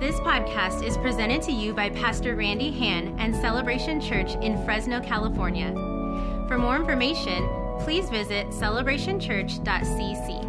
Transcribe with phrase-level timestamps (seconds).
[0.00, 5.00] This podcast is presented to you by Pastor Randy Han and Celebration Church in Fresno,
[5.00, 5.72] California.
[6.46, 7.48] For more information,
[7.80, 10.44] please visit celebrationchurch.cc.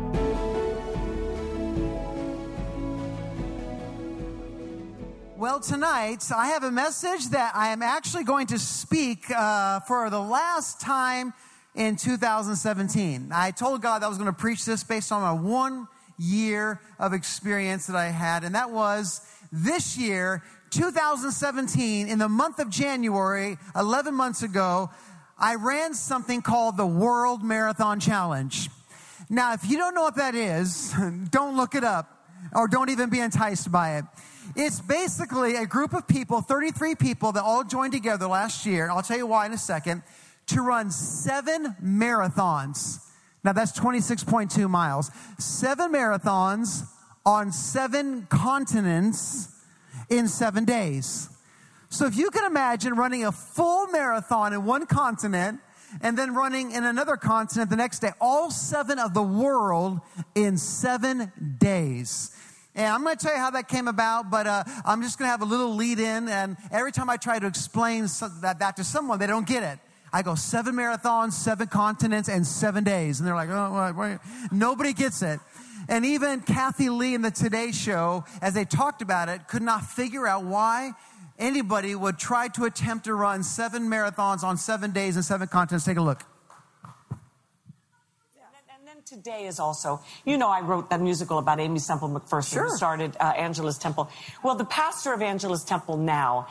[5.35, 10.11] Well, tonight I have a message that I am actually going to speak uh, for
[10.11, 11.33] the last time
[11.73, 13.31] in 2017.
[13.33, 15.87] I told God I was going to preach this based on my one
[16.19, 19.21] year of experience that I had, and that was
[19.51, 24.89] this year, 2017, in the month of January, 11 months ago,
[25.37, 28.69] I ran something called the World Marathon Challenge.
[29.29, 30.93] Now, if you don't know what that is,
[31.29, 34.05] don't look it up or don't even be enticed by it.
[34.55, 38.89] It's basically a group of people, 33 people that all joined together last year.
[38.89, 40.03] I'll tell you why in a second
[40.47, 43.05] to run seven marathons.
[43.43, 45.11] Now that's 26.2 miles.
[45.37, 46.83] Seven marathons
[47.29, 49.49] on seven continents
[50.09, 51.29] in seven days.
[51.89, 55.59] So if you can imagine running a full marathon in one continent
[56.01, 59.99] and then running in another continent the next day, all seven of the world
[60.33, 62.35] in seven days.
[62.73, 65.27] And I'm going to tell you how that came about, but uh, I'm just going
[65.27, 66.29] to have a little lead in.
[66.29, 68.07] And every time I try to explain
[68.41, 69.77] that, that to someone, they don't get it.
[70.11, 73.19] I go seven marathons, seven continents, and seven days.
[73.19, 74.17] And they're like, oh, wait.
[74.51, 75.39] nobody gets it.
[75.89, 79.83] And even Kathie Lee in the Today Show, as they talked about it, could not
[79.83, 80.91] figure out why
[81.39, 85.85] anybody would try to attempt to run seven marathons on seven days and seven continents.
[85.85, 86.23] Take a look.
[87.11, 92.53] And then today is also, you know, I wrote that musical about Aimee Semple McPherson,
[92.53, 92.69] sure.
[92.69, 94.11] who started uh, Angelus Temple.
[94.43, 96.47] Well, the pastor of Angelus Temple now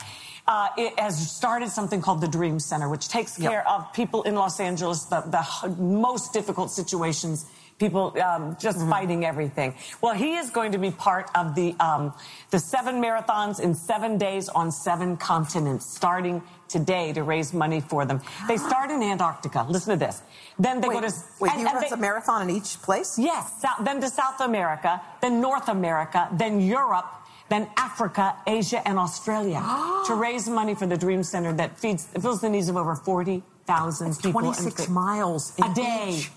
[0.49, 3.51] uh, it has started something called the Dream Center, which takes yep.
[3.51, 7.45] care of people in Los Angeles, the, the most difficult situations,
[7.79, 8.91] people um, just mm-hmm.
[8.91, 9.75] fighting everything.
[10.01, 12.13] Well, he is going to be part of the um,
[12.51, 18.05] the seven marathons in seven days on seven continents, starting today to raise money for
[18.05, 18.21] them.
[18.47, 19.67] They start in Antarctica.
[19.69, 20.21] Listen to this.
[20.59, 21.53] Then they wait, go to wait.
[21.53, 23.19] And, he runs they, a marathon in each place.
[23.19, 23.65] Yes.
[23.83, 27.15] Then to South America, then North America, then Europe
[27.49, 29.61] then Africa, Asia, and Australia
[30.07, 34.19] to raise money for the Dream Center that feeds fills the needs of over 40,000
[34.19, 34.41] people.
[34.41, 36.17] 26 miles a day.
[36.19, 36.31] Each.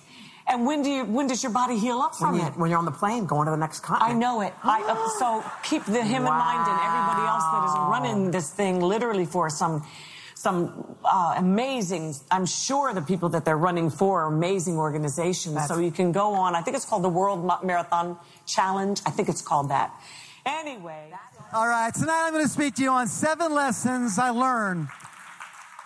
[0.51, 2.57] And when do you when does your body heal up from when you, it?
[2.57, 4.16] When you're on the plane going to the next continent.
[4.16, 4.53] I know it.
[4.63, 6.31] I, uh, so keep the, him wow.
[6.31, 9.85] in mind and everybody else that is running this thing literally for some
[10.41, 15.53] some uh, amazing, I'm sure the people that they're running for are amazing organizations.
[15.53, 16.56] That's so you can go on.
[16.56, 19.00] I think it's called the World Marathon Challenge.
[19.06, 19.94] I think it's called that.
[20.45, 21.13] Anyway.
[21.53, 24.88] All right, tonight I'm going to speak to you on seven lessons I learned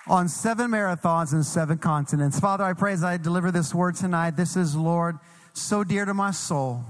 [0.07, 2.39] on seven marathons and seven continents.
[2.39, 5.17] Father, I pray as I deliver this word tonight, this is, Lord,
[5.53, 6.83] so dear to my soul.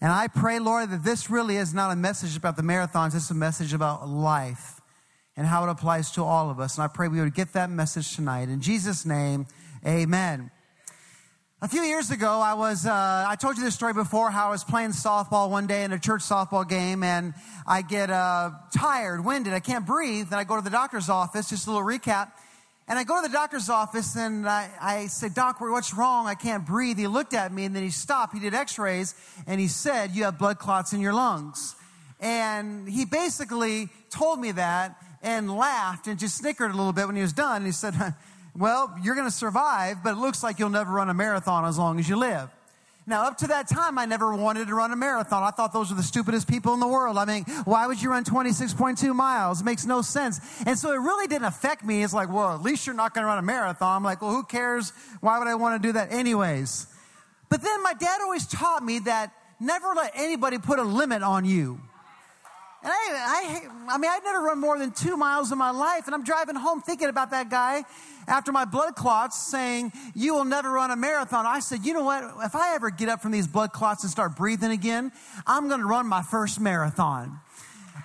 [0.00, 3.30] And I pray, Lord, that this really is not a message about the marathons, it's
[3.30, 4.80] a message about life
[5.36, 6.76] and how it applies to all of us.
[6.76, 8.48] And I pray we would get that message tonight.
[8.48, 9.46] In Jesus' name,
[9.86, 10.50] amen.
[11.62, 12.92] A few years ago, I was, uh,
[13.26, 15.98] I told you this story before, how I was playing softball one day in a
[15.98, 17.32] church softball game and
[17.66, 20.26] I get, uh, tired, winded, I can't breathe.
[20.26, 22.32] And I go to the doctor's office, just a little recap.
[22.86, 26.26] And I go to the doctor's office and I, I say, Doc, what's wrong?
[26.26, 26.98] I can't breathe.
[26.98, 28.34] He looked at me and then he stopped.
[28.34, 29.14] He did x rays
[29.46, 31.74] and he said, You have blood clots in your lungs.
[32.20, 37.16] And he basically told me that and laughed and just snickered a little bit when
[37.16, 37.56] he was done.
[37.56, 37.94] And he said,
[38.58, 41.78] well, you're going to survive, but it looks like you'll never run a marathon as
[41.78, 42.50] long as you live.
[43.08, 45.44] Now, up to that time, I never wanted to run a marathon.
[45.44, 47.18] I thought those were the stupidest people in the world.
[47.18, 49.60] I mean, why would you run 26.2 miles?
[49.60, 50.40] It makes no sense.
[50.66, 52.02] And so it really didn't affect me.
[52.02, 53.96] It's like, well, at least you're not going to run a marathon.
[53.96, 54.92] I'm like, well, who cares?
[55.20, 56.88] Why would I want to do that anyways?
[57.48, 61.44] But then my dad always taught me that never let anybody put a limit on
[61.44, 61.80] you.
[62.82, 66.06] And I, I, I mean, I'd never run more than two miles in my life.
[66.06, 67.84] And I'm driving home thinking about that guy
[68.28, 71.46] after my blood clots saying, You will never run a marathon.
[71.46, 72.22] I said, You know what?
[72.44, 75.12] If I ever get up from these blood clots and start breathing again,
[75.46, 77.40] I'm going to run my first marathon.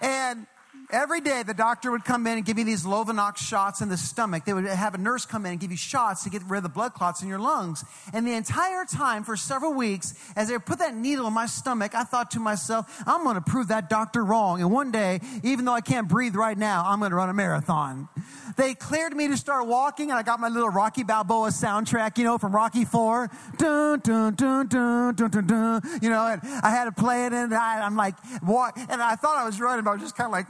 [0.01, 0.47] And
[0.91, 3.95] Every day, the doctor would come in and give you these Lovenox shots in the
[3.95, 4.43] stomach.
[4.43, 6.63] They would have a nurse come in and give you shots to get rid of
[6.63, 7.85] the blood clots in your lungs.
[8.13, 11.95] And the entire time, for several weeks, as they put that needle in my stomach,
[11.95, 14.59] I thought to myself, I'm going to prove that doctor wrong.
[14.59, 17.33] And one day, even though I can't breathe right now, I'm going to run a
[17.33, 18.09] marathon.
[18.57, 22.25] They cleared me to start walking, and I got my little Rocky Balboa soundtrack, you
[22.25, 23.29] know, from Rocky Four.
[23.57, 25.81] Dun, dun, dun, dun, dun, dun, dun.
[26.01, 29.15] You know, and I had to play it, and I, I'm like, walk, and I
[29.15, 30.47] thought I was running, but I was just kind of like,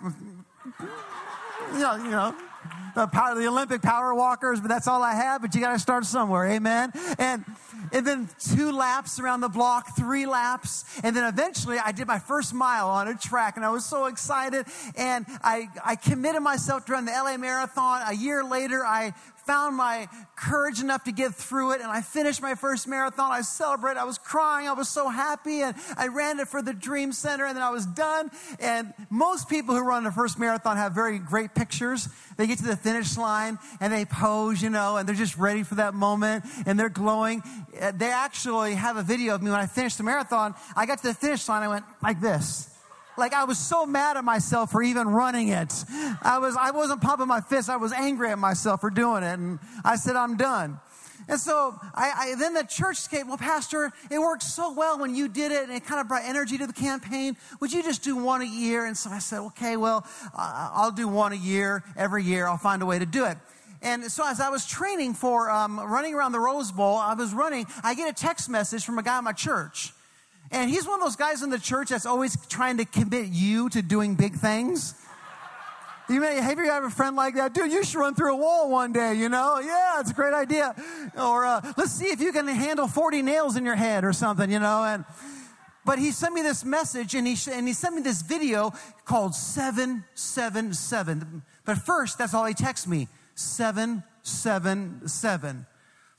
[1.73, 2.35] you know, you know,
[2.95, 5.41] the power, the Olympic power walkers, but that's all I have.
[5.41, 6.91] But you got to start somewhere, amen.
[7.17, 7.45] And
[7.91, 10.85] and then two laps around the block, three laps.
[11.03, 14.05] And then eventually I did my first mile on a track and I was so
[14.05, 14.65] excited.
[14.95, 18.01] And I, I committed myself to run the LA Marathon.
[18.07, 19.13] A year later, I
[19.51, 20.07] found my
[20.37, 23.33] courage enough to get through it and I finished my first marathon.
[23.33, 23.99] I celebrated.
[23.99, 24.65] I was crying.
[24.65, 27.69] I was so happy and I ran it for the Dream Center and then I
[27.69, 28.31] was done.
[28.61, 32.07] And most people who run the first marathon have very great pictures.
[32.37, 35.63] They get to the finish line and they pose, you know, and they're just ready
[35.63, 37.43] for that moment and they're glowing.
[37.77, 40.55] Uh, they actually have a video of me when I finished the marathon.
[40.77, 41.61] I got to the finish line.
[41.61, 42.70] I went like this.
[43.17, 45.73] Like I was so mad at myself for even running it.
[46.21, 47.69] I was I wasn't pumping my fist.
[47.69, 50.79] I was angry at myself for doing it, and I said I'm done.
[51.27, 55.15] And so I, I, then the church came, well, Pastor, it worked so well when
[55.15, 57.37] you did it and it kind of brought energy to the campaign.
[57.59, 58.85] Would you just do one a year?
[58.85, 62.47] And so I said, okay, well, uh, I'll do one a year every year.
[62.47, 63.37] I'll find a way to do it.
[63.81, 67.33] And so as I was training for um, running around the Rose Bowl, I was
[67.33, 69.93] running, I get a text message from a guy at my church.
[70.51, 73.69] And he's one of those guys in the church that's always trying to commit you
[73.69, 74.95] to doing big things.
[76.09, 77.53] You may, have you ever a friend like that?
[77.53, 79.59] Dude, you should run through a wall one day, you know?
[79.59, 80.75] Yeah, it's a great idea.
[81.17, 84.51] Or uh, let's see if you can handle 40 nails in your head or something,
[84.51, 84.83] you know?
[84.83, 85.05] And
[85.83, 88.71] but he sent me this message and he, and he sent me this video
[89.05, 91.43] called 777.
[91.65, 95.65] But first, that's all he texts me 777.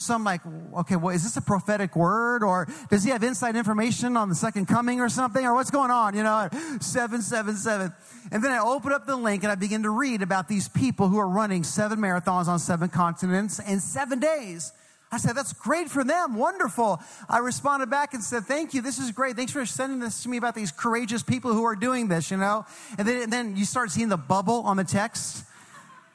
[0.02, 0.40] So I'm like,
[0.78, 4.34] okay, well, is this a prophetic word or does he have inside information on the
[4.34, 6.16] second coming or something or what's going on?
[6.16, 6.49] You know,
[6.81, 7.93] 777.
[8.31, 11.08] And then I open up the link and I begin to read about these people
[11.08, 14.72] who are running seven marathons on seven continents in seven days.
[15.12, 16.37] I said, that's great for them.
[16.37, 17.00] Wonderful.
[17.28, 18.81] I responded back and said, thank you.
[18.81, 19.37] This is great.
[19.37, 22.38] Thanks for sending this to me about these courageous people who are doing this, you
[22.38, 22.64] know?
[22.96, 25.44] And then, and then you start seeing the bubble on the text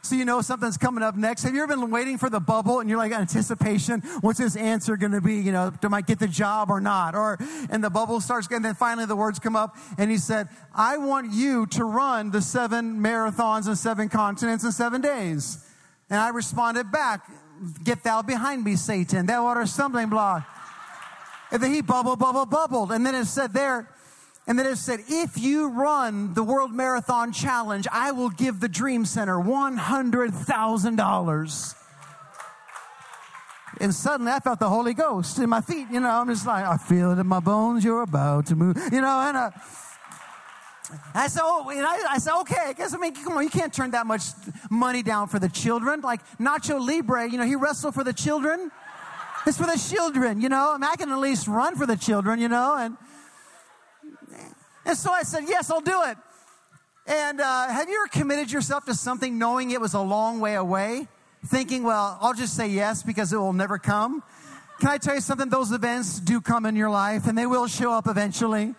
[0.01, 1.43] so you know something's coming up next.
[1.43, 4.01] Have you ever been waiting for the bubble and you're like anticipation?
[4.21, 5.35] What's this answer going to be?
[5.35, 7.15] You know, do I get the job or not?
[7.15, 7.37] Or
[7.69, 10.97] and the bubble starts, and then finally the words come up, and he said, "I
[10.97, 15.65] want you to run the seven marathons and seven continents in seven days."
[16.09, 17.29] And I responded back,
[17.83, 19.25] "Get thou behind me, Satan!
[19.25, 20.47] Thou art a stumbling block."
[21.51, 23.89] And then he bubbled, bubbled, bubbled, and then it said there
[24.47, 28.69] and then it said, if you run the World Marathon Challenge, I will give the
[28.69, 31.75] Dream Center $100,000.
[33.79, 35.87] And suddenly I felt the Holy Ghost in my feet.
[35.91, 37.83] You know, I'm just like, I feel it in my bones.
[37.83, 38.77] You're about to move.
[38.91, 39.51] You know, and uh,
[41.13, 43.49] I said, oh, and I, I, said, okay, I guess, I mean, come on, you
[43.49, 44.23] can't turn that much
[44.69, 45.99] money down for the children.
[46.01, 48.71] Like Nacho Libre, you know, he wrestled for the children.
[49.45, 50.71] It's for the children, you know.
[50.73, 52.77] I, mean, I can at least run for the children, you know.
[52.77, 52.95] And
[54.87, 56.17] and so I said, Yes, I'll do it.
[57.07, 60.55] And uh, have you ever committed yourself to something knowing it was a long way
[60.55, 61.07] away?
[61.45, 64.21] Thinking, well, I'll just say yes because it will never come.
[64.79, 65.47] Can I tell you something?
[65.47, 68.75] Those events do come in your life and they will show up eventually.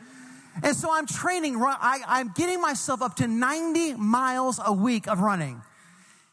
[0.63, 5.21] And so I'm training, I, am getting myself up to 90 miles a week of
[5.21, 5.63] running.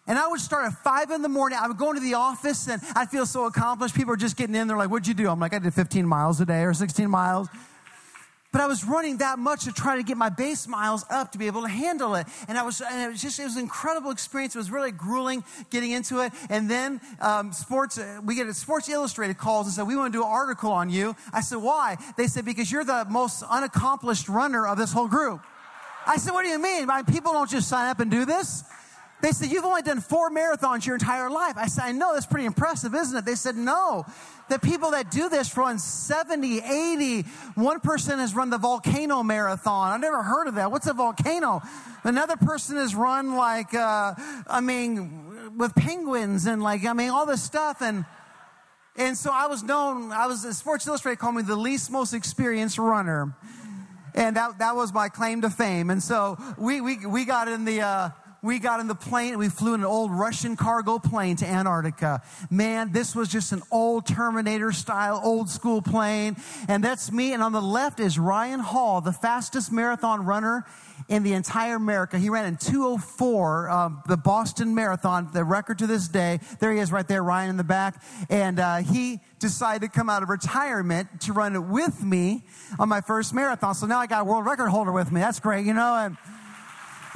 [0.07, 1.57] And I would start at five in the morning.
[1.61, 3.95] I would go into the office and I'd feel so accomplished.
[3.95, 4.67] People are just getting in.
[4.67, 5.29] They're like, what'd you do?
[5.29, 7.47] I'm like, I did 15 miles a day or 16 miles.
[8.55, 11.37] But I was running that much to try to get my base miles up to
[11.37, 12.25] be able to handle it.
[12.47, 14.55] And I was, and it was just, it was an incredible experience.
[14.55, 16.31] It was really grueling getting into it.
[16.49, 20.13] And then um, sports, uh, we get a Sports Illustrated calls and said, we want
[20.13, 21.17] to do an article on you.
[21.33, 21.97] I said, why?
[22.15, 25.41] They said, because you're the most unaccomplished runner of this whole group.
[26.07, 26.87] I said, what do you mean?
[27.07, 28.63] People don't just sign up and do this.
[29.21, 31.53] They said, You've only done four marathons your entire life.
[31.57, 33.25] I said, I know, that's pretty impressive, isn't it?
[33.25, 34.05] They said, No.
[34.47, 37.21] The people that do this run 70, 80.
[37.55, 39.91] One person has run the volcano marathon.
[39.91, 40.71] I've never heard of that.
[40.71, 41.63] What's a volcano?
[42.03, 44.13] Another person has run like, uh,
[44.47, 47.81] I mean, with penguins and like, I mean, all this stuff.
[47.81, 48.05] And,
[48.95, 52.77] and so I was known, I was, Sports Illustrated called me the least most experienced
[52.77, 53.35] runner.
[54.13, 55.89] And that, that was my claim to fame.
[55.89, 58.09] And so we, we, we got in the, uh,
[58.45, 62.21] we got in the plane we flew in an old Russian cargo plane to Antarctica.
[62.51, 66.37] Man, this was just an old Terminator style, old school plane.
[66.67, 67.33] And that's me.
[67.33, 70.65] And on the left is Ryan Hall, the fastest marathon runner
[71.09, 72.19] in the entire America.
[72.19, 76.39] He ran in 204, um, the Boston Marathon, the record to this day.
[76.59, 78.01] There he is right there, Ryan in the back.
[78.29, 82.43] And uh, he decided to come out of retirement to run it with me
[82.77, 83.73] on my first marathon.
[83.73, 85.19] So now I got a world record holder with me.
[85.19, 85.95] That's great, you know.
[85.95, 86.17] And,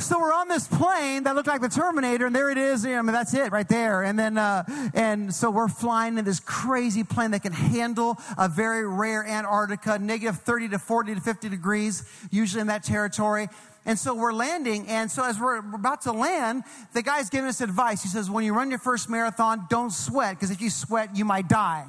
[0.02, 2.86] so we're on this plane that looked like the Terminator, and there it is.
[2.86, 4.04] I mean, that's it right there.
[4.04, 4.64] And then, uh,
[4.94, 10.00] and so we're flying in this crazy plane that can handle a very rare Antarctica,
[10.00, 13.48] negative 30 to 40 to 50 degrees, usually in that territory.
[13.86, 14.88] And so we're landing.
[14.88, 16.64] And so as we're about to land,
[16.94, 18.04] the guy's giving us advice.
[18.04, 21.26] He says, when you run your first marathon, don't sweat, because if you sweat, you
[21.26, 21.88] might die.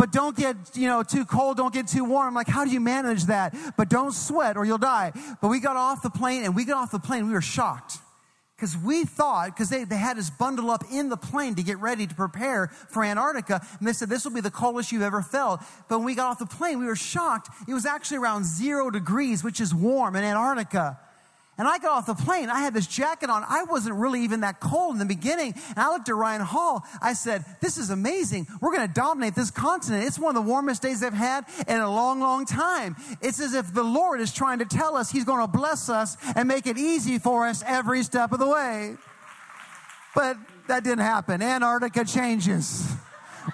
[0.00, 2.32] But don't get, you know, too cold, don't get too warm.
[2.32, 3.54] Like, how do you manage that?
[3.76, 5.12] But don't sweat or you'll die.
[5.42, 7.98] But we got off the plane and we got off the plane, we were shocked.
[8.56, 11.78] Because we thought, because they, they had us bundle up in the plane to get
[11.80, 13.60] ready to prepare for Antarctica.
[13.78, 15.60] And they said, this will be the coldest you've ever felt.
[15.90, 17.50] But when we got off the plane, we were shocked.
[17.68, 20.98] It was actually around zero degrees, which is warm in Antarctica.
[21.60, 22.48] And I got off the plane.
[22.48, 23.44] I had this jacket on.
[23.46, 25.52] I wasn't really even that cold in the beginning.
[25.68, 26.86] And I looked at Ryan Hall.
[27.02, 28.46] I said, This is amazing.
[28.62, 30.04] We're going to dominate this continent.
[30.04, 32.96] It's one of the warmest days I've had in a long, long time.
[33.20, 36.16] It's as if the Lord is trying to tell us He's going to bless us
[36.34, 38.96] and make it easy for us every step of the way.
[40.14, 41.42] But that didn't happen.
[41.42, 42.90] Antarctica changes.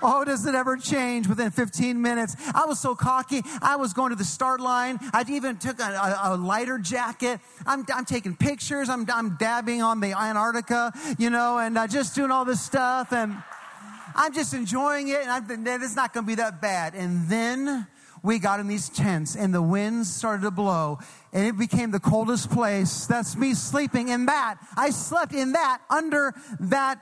[0.02, 2.36] Oh, does it ever change within 15 minutes?
[2.54, 3.42] I was so cocky.
[3.62, 4.98] I was going to the start line.
[5.12, 7.40] I even took a, a, a lighter jacket.
[7.66, 8.88] I'm, I'm taking pictures.
[8.88, 13.12] I'm, I'm dabbing on the Antarctica, you know, and uh, just doing all this stuff.
[13.12, 13.36] And
[14.14, 15.20] I'm just enjoying it.
[15.20, 16.94] And I'm, it's not going to be that bad.
[16.94, 17.86] And then
[18.22, 20.98] we got in these tents and the winds started to blow
[21.32, 23.06] and it became the coldest place.
[23.06, 24.56] That's me sleeping in that.
[24.76, 26.98] I slept in that under that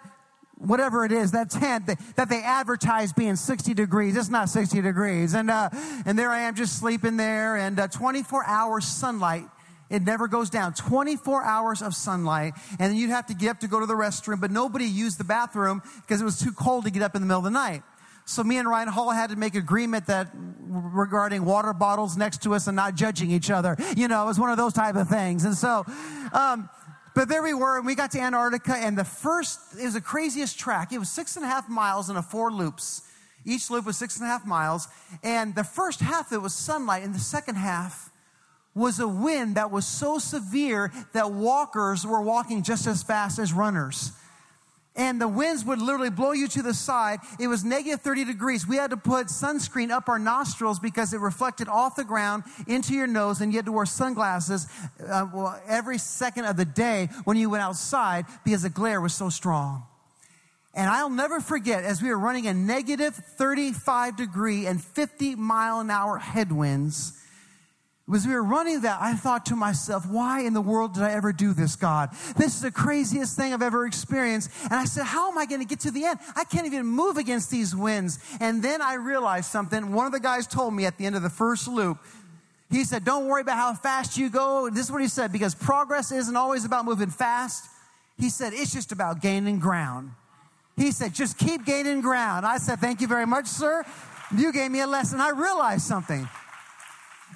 [0.64, 4.16] whatever it is, that tent that, that they advertise being 60 degrees.
[4.16, 5.34] It's not 60 degrees.
[5.34, 5.70] And, uh,
[6.06, 9.44] and there I am just sleeping there and uh, 24 hours sunlight.
[9.90, 10.74] It never goes down.
[10.74, 12.54] 24 hours of sunlight.
[12.78, 15.18] And then you'd have to get up to go to the restroom, but nobody used
[15.18, 17.50] the bathroom because it was too cold to get up in the middle of the
[17.50, 17.82] night.
[18.26, 22.54] So me and Ryan Hall had to make agreement that regarding water bottles next to
[22.54, 23.76] us and not judging each other.
[23.96, 25.44] You know, it was one of those type of things.
[25.44, 25.84] And so,
[26.32, 26.70] um,
[27.14, 30.58] but there we were, and we got to Antarctica, and the first, was the craziest
[30.58, 30.92] track.
[30.92, 33.02] It was six and a half miles in a four loops.
[33.44, 34.88] Each loop was six and a half miles.
[35.22, 38.10] And the first half, it was sunlight, and the second half
[38.74, 43.52] was a wind that was so severe that walkers were walking just as fast as
[43.52, 44.12] runners
[44.96, 47.18] and the winds would literally blow you to the side.
[47.40, 48.66] It was negative 30 degrees.
[48.66, 52.94] We had to put sunscreen up our nostrils because it reflected off the ground into
[52.94, 54.68] your nose, and you had to wear sunglasses
[55.06, 59.14] uh, well, every second of the day when you went outside because the glare was
[59.14, 59.82] so strong.
[60.76, 65.80] And I'll never forget as we were running a negative 35 degree and 50 mile
[65.80, 67.20] an hour headwinds
[68.12, 71.12] as we were running that, I thought to myself, why in the world did I
[71.12, 72.10] ever do this, God?
[72.36, 74.50] This is the craziest thing I've ever experienced.
[74.64, 76.18] And I said, how am I going to get to the end?
[76.36, 78.18] I can't even move against these winds.
[78.40, 79.92] And then I realized something.
[79.92, 81.96] One of the guys told me at the end of the first loop,
[82.70, 84.68] he said, don't worry about how fast you go.
[84.68, 87.70] This is what he said, because progress isn't always about moving fast.
[88.18, 90.10] He said, it's just about gaining ground.
[90.76, 92.44] He said, just keep gaining ground.
[92.44, 93.84] I said, thank you very much, sir.
[94.36, 95.20] You gave me a lesson.
[95.20, 96.28] I realized something.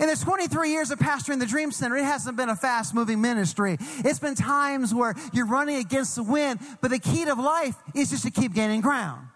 [0.00, 3.20] In the 23 years of pastoring the Dream Center, it hasn't been a fast moving
[3.20, 3.78] ministry.
[4.04, 8.10] It's been times where you're running against the wind, but the key to life is
[8.10, 9.26] just to keep gaining ground.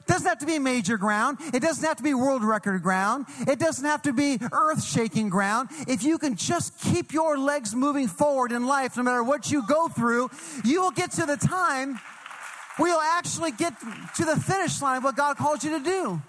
[0.00, 1.38] It doesn't have to be major ground.
[1.52, 3.26] It doesn't have to be world record ground.
[3.48, 5.70] It doesn't have to be earth shaking ground.
[5.88, 9.66] If you can just keep your legs moving forward in life, no matter what you
[9.66, 10.30] go through,
[10.62, 11.98] you will get to the time
[12.76, 13.72] where you'll actually get
[14.16, 16.22] to the finish line of what God called you to do.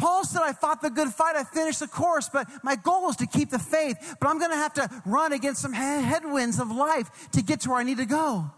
[0.00, 3.16] Paul said, I fought the good fight, I finished the course, but my goal is
[3.16, 4.16] to keep the faith.
[4.18, 7.68] But I'm going to have to run against some headwinds of life to get to
[7.70, 8.50] where I need to go.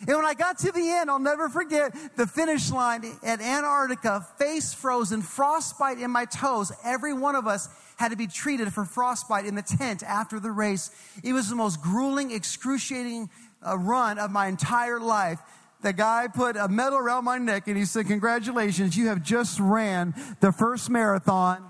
[0.00, 4.26] And when I got to the end, I'll never forget the finish line at Antarctica,
[4.38, 6.70] face frozen, frostbite in my toes.
[6.84, 10.50] Every one of us had to be treated for frostbite in the tent after the
[10.50, 10.90] race.
[11.22, 13.30] It was the most grueling, excruciating
[13.66, 15.40] uh, run of my entire life
[15.84, 19.60] the guy put a medal around my neck and he said, Congratulations, you have just
[19.60, 21.62] ran the first marathon.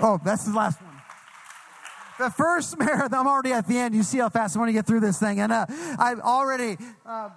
[0.00, 0.88] Oh, that's the last one.
[2.18, 3.94] The first marathon, I'm already at the end.
[3.94, 5.40] You see how fast I want to get through this thing.
[5.40, 5.66] And uh,
[5.98, 7.30] I've already uh,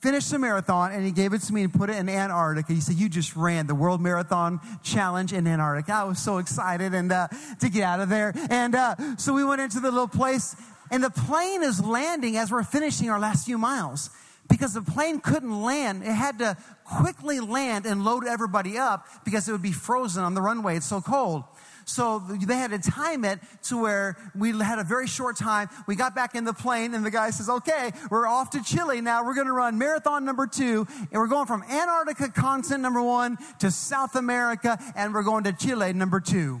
[0.00, 2.72] finished the marathon, and he gave it to me and put it in Antarctica.
[2.72, 5.92] He said, You just ran the World Marathon Challenge in Antarctica.
[5.92, 7.28] I was so excited and uh,
[7.60, 8.32] to get out of there.
[8.50, 10.56] And uh, so we went into the little place
[10.90, 14.10] and the plane is landing as we're finishing our last few miles
[14.48, 16.02] because the plane couldn't land.
[16.02, 20.34] It had to quickly land and load everybody up because it would be frozen on
[20.34, 20.76] the runway.
[20.76, 21.44] It's so cold.
[21.84, 25.70] So they had to time it to where we had a very short time.
[25.86, 29.00] We got back in the plane and the guy says, okay, we're off to Chile
[29.00, 29.24] now.
[29.24, 30.86] We're going to run marathon number two.
[30.98, 35.52] And we're going from Antarctica continent number one to South America and we're going to
[35.52, 36.60] Chile number two.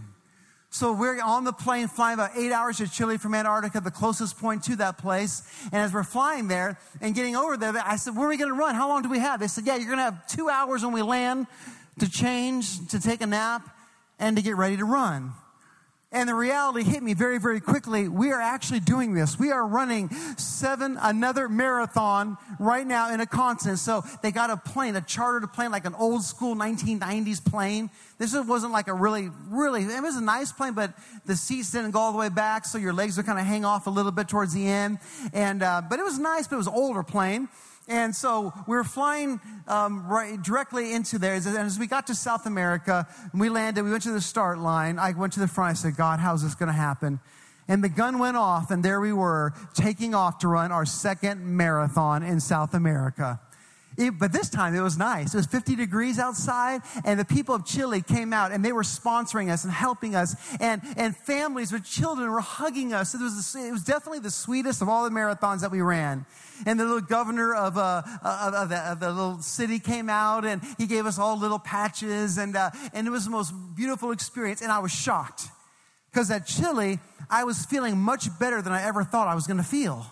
[0.70, 4.38] So we're on the plane flying about eight hours to Chile from Antarctica, the closest
[4.38, 5.42] point to that place.
[5.72, 8.50] And as we're flying there and getting over there, I said, where are we going
[8.50, 8.74] to run?
[8.74, 9.40] How long do we have?
[9.40, 11.46] They said, yeah, you're going to have two hours when we land
[12.00, 13.68] to change, to take a nap,
[14.18, 15.32] and to get ready to run.
[16.10, 18.08] And the reality hit me very, very quickly.
[18.08, 19.38] We are actually doing this.
[19.38, 23.78] We are running seven, another marathon right now in a continent.
[23.78, 27.90] So they got a plane, a chartered plane, like an old school 1990s plane.
[28.16, 30.94] This wasn't like a really, really, it was a nice plane, but
[31.26, 32.64] the seats didn't go all the way back.
[32.64, 35.00] So your legs would kind of hang off a little bit towards the end.
[35.34, 37.50] And, uh, but it was nice, but it was an older plane.
[37.88, 41.34] And so we were flying um, right directly into there.
[41.34, 44.98] And as we got to South America, we landed, we went to the start line.
[44.98, 45.70] I went to the front.
[45.70, 47.18] I said, God, how's this going to happen?
[47.66, 51.44] And the gun went off, and there we were taking off to run our second
[51.44, 53.40] marathon in South America.
[53.98, 55.34] But this time it was nice.
[55.34, 58.84] It was 50 degrees outside, and the people of Chile came out and they were
[58.84, 63.14] sponsoring us and helping us, and, and families with children were hugging us.
[63.14, 66.26] It was, it was definitely the sweetest of all the marathons that we ran.
[66.64, 70.44] And the little governor of, uh, of, of, the, of the, little city came out
[70.44, 74.12] and he gave us all little patches, and, uh, and it was the most beautiful
[74.12, 74.62] experience.
[74.62, 75.48] And I was shocked
[76.12, 79.56] because at Chile, I was feeling much better than I ever thought I was going
[79.56, 80.06] to feel.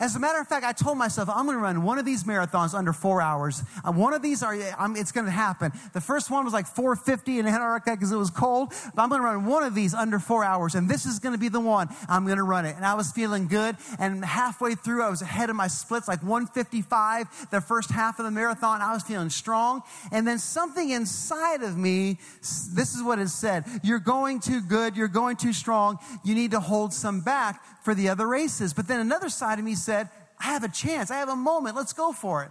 [0.00, 2.22] As a matter of fact, I told myself I'm going to run one of these
[2.22, 3.64] marathons under four hours.
[3.84, 5.72] Uh, one of these are, I'm, it's going to happen.
[5.92, 8.72] The first one was like 450 in Antarctica because it was cold.
[8.94, 11.32] But I'm going to run one of these under four hours, and this is going
[11.32, 12.76] to be the one I'm going to run it.
[12.76, 13.76] And I was feeling good.
[13.98, 17.50] And halfway through, I was ahead of my splits, like 155.
[17.50, 19.82] The first half of the marathon, I was feeling strong.
[20.12, 24.96] And then something inside of me, this is what it said: You're going too good.
[24.96, 25.98] You're going too strong.
[26.24, 28.74] You need to hold some back for the other races.
[28.74, 31.10] But then another side of me said, I have a chance.
[31.10, 31.76] I have a moment.
[31.76, 32.50] Let's go for it.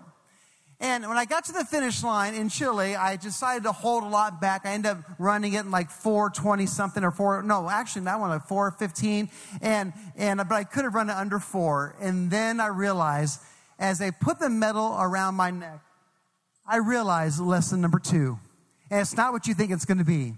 [0.79, 4.08] And when I got to the finish line in Chile, I decided to hold a
[4.08, 4.62] lot back.
[4.63, 8.29] I ended up running it in like 420 something or four, no, actually that one
[8.29, 9.29] like 415.
[9.62, 11.96] And, and, but I could have run it under four.
[12.00, 13.41] And then I realized
[13.79, 15.82] as they put the medal around my neck,
[16.67, 18.38] I realized lesson number two.
[18.91, 20.36] And it's not what you think it's going to be.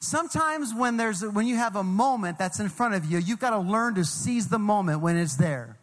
[0.00, 3.50] Sometimes when there's when you have a moment that's in front of you, you've got
[3.50, 5.77] to learn to seize the moment when it's there.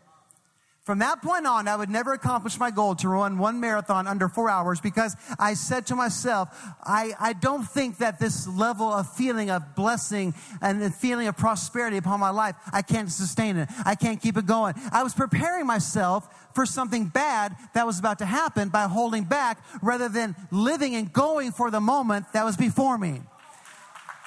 [0.85, 4.29] From that point on, I would never accomplish my goal to run one marathon under
[4.29, 6.49] four hours because I said to myself,
[6.83, 11.35] I, I don't think that this level of feeling of blessing and the feeling of
[11.35, 13.67] prosperity upon my life, I can't sustain it.
[13.83, 14.75] I can't keep it going.
[14.91, 19.65] I was preparing myself for something bad that was about to happen by holding back
[19.81, 23.21] rather than living and going for the moment that was before me.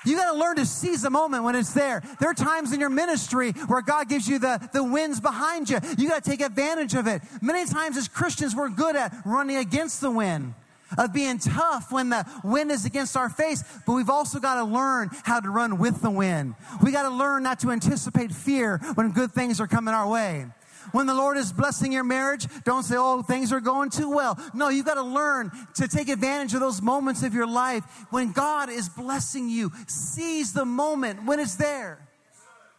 [0.09, 2.03] You got to learn to seize the moment when it's there.
[2.19, 5.79] There are times in your ministry where God gives you the, the winds behind you.
[5.99, 7.23] You got to take advantage of it.
[7.43, 10.55] Many times as Christians, we're good at running against the wind,
[10.97, 14.65] of being tough when the wind is against our face, but we've also got to
[14.65, 16.55] learn how to run with the wind.
[16.83, 20.47] We got to learn not to anticipate fear when good things are coming our way.
[20.93, 24.39] When the Lord is blessing your marriage, don't say, oh, things are going too well.
[24.55, 27.85] No, you've got to learn to take advantage of those moments of your life.
[28.11, 32.09] When God is blessing you, seize the moment when it's there.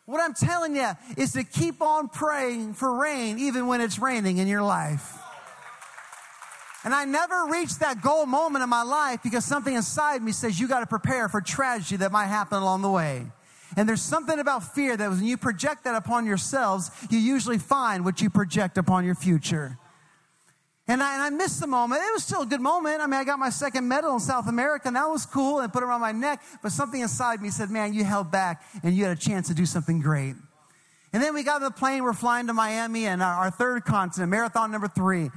[0.06, 4.40] What I'm telling you is to keep on praying for rain even when it's raining
[4.40, 5.18] in your life.
[6.84, 10.60] And I never reached that goal moment in my life because something inside me says
[10.60, 13.28] you got to prepare for tragedy that might happen along the way.
[13.78, 18.04] And there's something about fear that when you project that upon yourselves, you usually find
[18.04, 19.78] what you project upon your future.
[20.88, 22.02] And I, and I missed the moment.
[22.04, 23.00] It was still a good moment.
[23.00, 25.72] I mean, I got my second medal in South America, and that was cool, and
[25.72, 26.42] put it around my neck.
[26.64, 29.54] But something inside me said, man, you held back, and you had a chance to
[29.54, 30.36] do something great.
[31.14, 33.86] And then we got on the plane, we're flying to Miami, and our, our third
[33.86, 35.30] continent, marathon number three.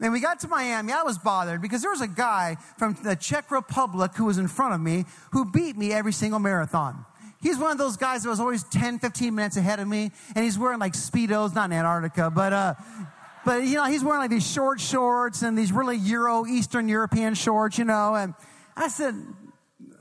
[0.00, 3.16] And we got to Miami, I was bothered because there was a guy from the
[3.16, 7.06] Czech Republic who was in front of me who beat me every single marathon.
[7.42, 10.44] He's one of those guys that was always 10, 15 minutes ahead of me, and
[10.44, 12.74] he's wearing like Speedos, not in Antarctica, but, uh,
[13.44, 17.34] but you know, he's wearing like these short shorts and these really Euro, Eastern European
[17.34, 18.14] shorts, you know.
[18.14, 18.34] And
[18.76, 19.14] I said,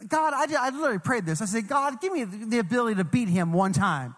[0.07, 1.41] God, I, I literally prayed this.
[1.41, 4.15] I said, God, give me the ability to beat him one time.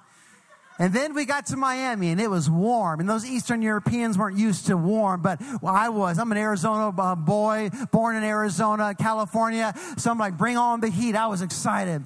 [0.80, 3.00] And then we got to Miami and it was warm.
[3.00, 6.20] And those Eastern Europeans weren't used to warm, but well, I was.
[6.20, 9.74] I'm an Arizona uh, boy, born in Arizona, California.
[9.98, 11.16] So I'm like, bring on the heat.
[11.16, 12.06] I was excited.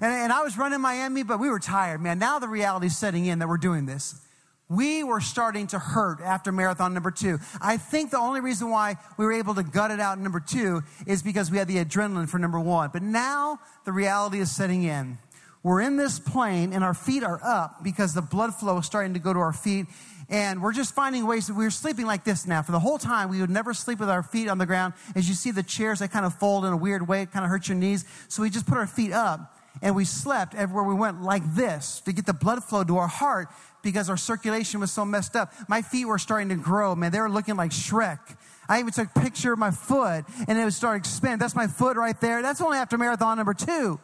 [0.00, 2.18] And, and I was running Miami, but we were tired, man.
[2.18, 4.20] Now the reality is setting in that we're doing this.
[4.68, 7.38] We were starting to hurt after marathon number two.
[7.60, 10.40] I think the only reason why we were able to gut it out in number
[10.40, 12.90] two is because we had the adrenaline for number one.
[12.92, 15.18] But now the reality is setting in.
[15.62, 19.14] We're in this plane and our feet are up because the blood flow is starting
[19.14, 19.86] to go to our feet.
[20.30, 22.62] And we're just finding ways that we're sleeping like this now.
[22.62, 24.94] For the whole time, we would never sleep with our feet on the ground.
[25.14, 27.22] As you see the chairs, they kind of fold in a weird way.
[27.22, 28.06] It kind of hurts your knees.
[28.28, 29.53] So we just put our feet up
[29.84, 33.06] and we slept everywhere we went like this to get the blood flow to our
[33.06, 33.48] heart
[33.82, 35.52] because our circulation was so messed up.
[35.68, 37.12] My feet were starting to grow, man.
[37.12, 38.18] They were looking like Shrek.
[38.66, 41.38] I even took a picture of my foot and it was starting to expand.
[41.38, 42.40] That's my foot right there.
[42.40, 44.00] That's only after marathon number two.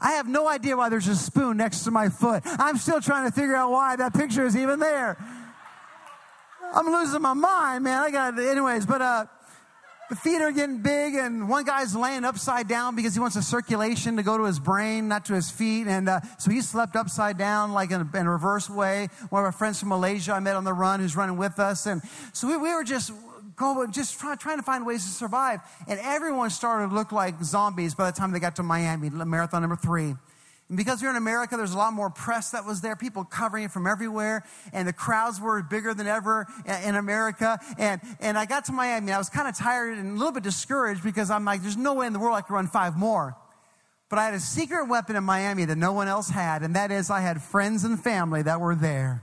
[0.00, 2.44] I have no idea why there's a spoon next to my foot.
[2.44, 5.16] I'm still trying to figure out why that picture is even there.
[6.72, 7.98] I'm losing my mind, man.
[7.98, 9.26] I got, anyways, but, uh,
[10.10, 13.42] the feet are getting big, and one guy's laying upside down because he wants a
[13.42, 15.86] circulation to go to his brain, not to his feet.
[15.86, 19.08] And uh, so he slept upside down, like in a, in a, reverse way.
[19.30, 21.86] One of our friends from Malaysia I met on the run who's running with us.
[21.86, 23.12] And so we, we were just
[23.56, 25.60] going, just try, trying to find ways to survive.
[25.88, 29.62] And everyone started to look like zombies by the time they got to Miami, marathon
[29.62, 30.14] number three.
[30.68, 33.24] And because we are in America, there's a lot more press that was there, people
[33.24, 36.46] covering it from everywhere, and the crowds were bigger than ever
[36.84, 37.58] in America.
[37.78, 40.42] And, and I got to Miami, I was kind of tired and a little bit
[40.42, 43.36] discouraged because I'm like, there's no way in the world I could run five more.
[44.08, 46.90] But I had a secret weapon in Miami that no one else had, and that
[46.90, 49.22] is I had friends and family that were there.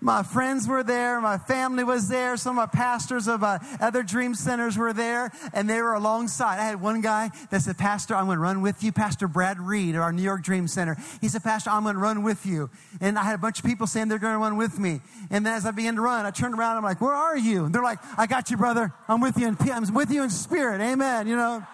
[0.00, 1.20] My friends were there.
[1.20, 2.36] My family was there.
[2.36, 6.58] Some of my pastors of uh, other dream centers were there, and they were alongside.
[6.58, 8.92] I had one guy that said, Pastor, I'm going to run with you.
[8.92, 10.96] Pastor Brad Reed of our New York Dream Center.
[11.22, 12.68] He said, Pastor, I'm going to run with you.
[13.00, 15.00] And I had a bunch of people saying they're going to run with me.
[15.30, 16.76] And then as I began to run, I turned around.
[16.76, 17.64] I'm like, Where are you?
[17.64, 18.92] And they're like, I got you, brother.
[19.08, 20.82] I'm with you in, I'm with you in spirit.
[20.82, 21.26] Amen.
[21.26, 21.66] You know?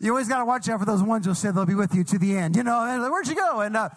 [0.00, 2.04] You always got to watch out for those ones who say they'll be with you
[2.04, 2.56] to the end.
[2.56, 3.60] You know, where'd you go?
[3.60, 3.88] And, uh,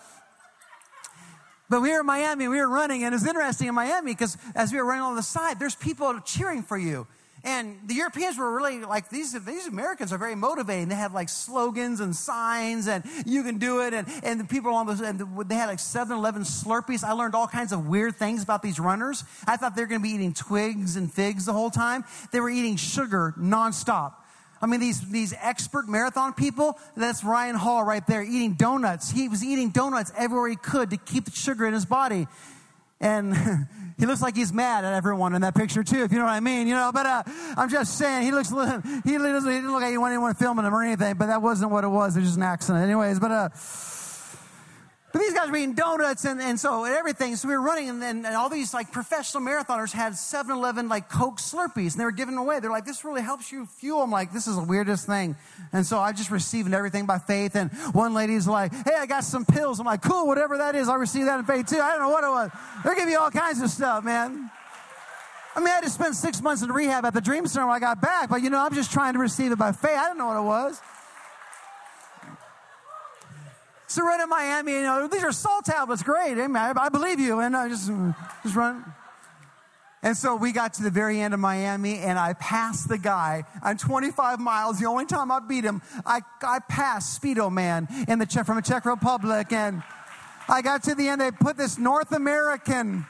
[1.69, 4.37] but we were in Miami, we were running, and it was interesting in Miami because
[4.55, 7.07] as we were running on the side, there's people cheering for you.
[7.43, 10.89] And the Europeans were really like, these, these Americans are very motivating.
[10.89, 13.93] They have like slogans and signs, and you can do it.
[13.93, 17.03] And, and the people on the, and they had like 7 Eleven Slurpees.
[17.03, 19.23] I learned all kinds of weird things about these runners.
[19.45, 22.03] I thought they were going to be eating twigs and figs the whole time.
[22.31, 24.13] They were eating sugar nonstop.
[24.61, 29.11] I mean, these, these expert marathon people, that's Ryan Hall right there eating donuts.
[29.11, 32.27] He was eating donuts everywhere he could to keep the sugar in his body.
[32.99, 33.35] And
[33.99, 36.31] he looks like he's mad at everyone in that picture too, if you know what
[36.31, 36.91] I mean, you know.
[36.93, 37.23] But uh,
[37.55, 40.65] I'm just saying, he looks, he doesn't, he didn't look like he wanted anyone filming
[40.65, 42.15] him or anything, but that wasn't what it was.
[42.15, 42.83] It was just an accident.
[42.83, 43.49] Anyways, but uh,
[45.13, 47.35] but these guys were eating donuts and, and so and everything.
[47.37, 51.09] So we were running and, and, and all these like professional marathoners had 7-Eleven like
[51.09, 52.59] Coke Slurpees and they were giving them away.
[52.59, 54.01] They're like, this really helps you fuel.
[54.01, 55.37] I'm like, this is the weirdest thing.
[55.71, 57.55] And so I just received everything by faith.
[57.55, 59.79] And one lady's like, hey, I got some pills.
[59.79, 60.89] I'm like, cool, whatever that is.
[60.89, 61.79] I received that in faith too.
[61.79, 62.51] I don't know what it was.
[62.83, 64.51] They're giving you all kinds of stuff, man.
[65.55, 67.75] I mean, I had to spend six months in rehab at the Dream Center when
[67.75, 69.97] I got back, but you know, I'm just trying to receive it by faith.
[69.97, 70.81] I didn't know what it was.
[73.95, 76.03] In Miami, you know, these are salt tablets.
[76.03, 76.37] Great.
[76.37, 77.39] I believe you.
[77.39, 77.89] And I just,
[78.43, 78.83] just run.
[80.03, 83.43] And so we got to the very end of Miami and I passed the guy
[83.63, 84.79] on 25 miles.
[84.79, 88.57] The only time I beat him, I, I passed Speedo Man in the Czech, from
[88.57, 89.51] the Czech Republic.
[89.51, 89.81] And
[90.47, 91.21] I got to the end.
[91.21, 93.05] They put this North American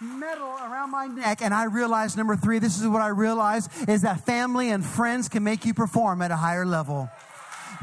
[0.00, 1.42] medal around my neck.
[1.42, 5.28] And I realized, number three, this is what I realized, is that family and friends
[5.28, 7.10] can make you perform at a higher level.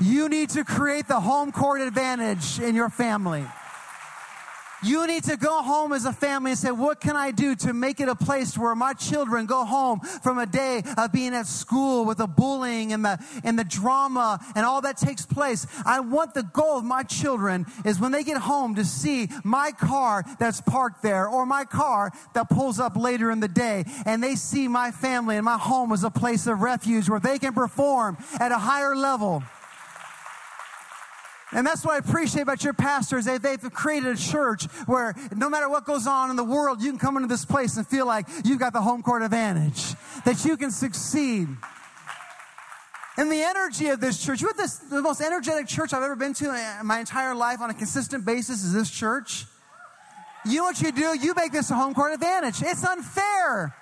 [0.02, 3.46] You need to create the home court advantage in your family.
[4.84, 7.72] You need to go home as a family and say, what can I do to
[7.72, 11.48] make it a place where my children go home from a day of being at
[11.48, 15.66] school with the bullying and the, and the drama and all that takes place.
[15.86, 19.72] I want the goal of my children is when they get home to see my
[19.72, 24.22] car that's parked there or my car that pulls up later in the day and
[24.22, 27.54] they see my family and my home as a place of refuge where they can
[27.54, 29.44] perform at a higher level.
[31.54, 33.26] And that's what I appreciate about your pastors.
[33.26, 36.90] They, they've created a church where no matter what goes on in the world, you
[36.90, 39.94] can come into this place and feel like you've got the home court advantage,
[40.26, 41.48] that you can succeed.
[43.18, 46.16] And the energy of this church, you know this, the most energetic church I've ever
[46.16, 46.46] been to
[46.80, 49.46] in my entire life on a consistent basis is this church.
[50.46, 51.18] You know what you do?
[51.18, 52.64] You make this a home court advantage.
[52.64, 53.76] It's unfair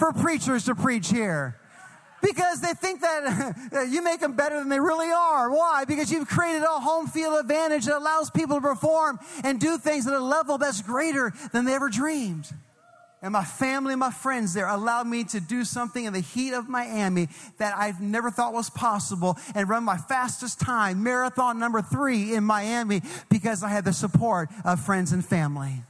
[0.00, 1.60] for preachers to preach here
[2.24, 5.50] because they think that you make them better than they really are.
[5.50, 5.84] Why?
[5.84, 10.06] Because you've created a home field advantage that allows people to perform and do things
[10.06, 12.50] at a level that's greater than they ever dreamed.
[13.20, 16.52] And my family, and my friends there allowed me to do something in the heat
[16.52, 21.80] of Miami that I've never thought was possible and run my fastest time, marathon number
[21.80, 25.82] three in Miami, because I had the support of friends and family.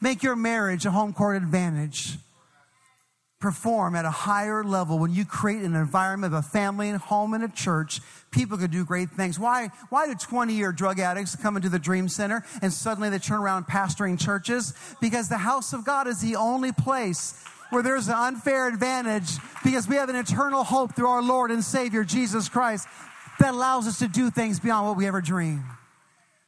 [0.00, 2.18] Make your marriage a home court advantage
[3.42, 7.34] perform at a higher level, when you create an environment of a family and home
[7.34, 8.00] and a church,
[8.30, 9.38] people can do great things.
[9.38, 13.18] Why, why do 20 year drug addicts come into the Dream Center and suddenly they
[13.18, 14.72] turn around pastoring churches?
[15.00, 19.30] Because the house of God is the only place where there's an unfair advantage
[19.64, 22.86] because we have an eternal hope through our Lord and Savior, Jesus Christ,
[23.40, 25.64] that allows us to do things beyond what we ever dreamed.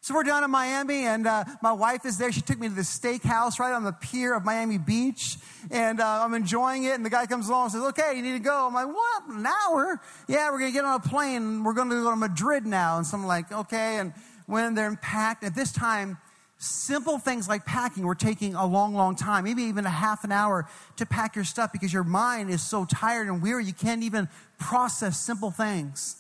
[0.05, 2.31] So we're down in Miami, and uh, my wife is there.
[2.31, 5.39] She took me to the steakhouse right on the pier of Miami Beach,
[5.71, 6.93] and uh, I'm enjoying it.
[6.93, 9.23] And the guy comes along and says, "Okay, you need to go." I'm like, "What?
[9.31, 9.99] An hour?
[10.29, 11.65] Yeah, we're gonna get on a plane.
[11.65, 14.13] We're gonna go to Madrid now." And so I'm like, "Okay." And
[14.45, 15.43] when they're packed.
[15.43, 16.19] At this time,
[16.59, 20.33] simple things like packing were taking a long, long time, maybe even a half an
[20.33, 24.03] hour to pack your stuff because your mind is so tired and weary you can't
[24.03, 26.17] even process simple things.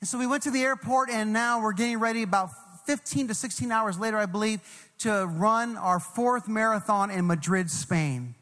[0.00, 2.50] And so we went to the airport, and now we're getting ready about
[2.86, 4.60] 15 to 16 hours later, I believe,
[4.98, 8.34] to run our fourth marathon in Madrid, Spain.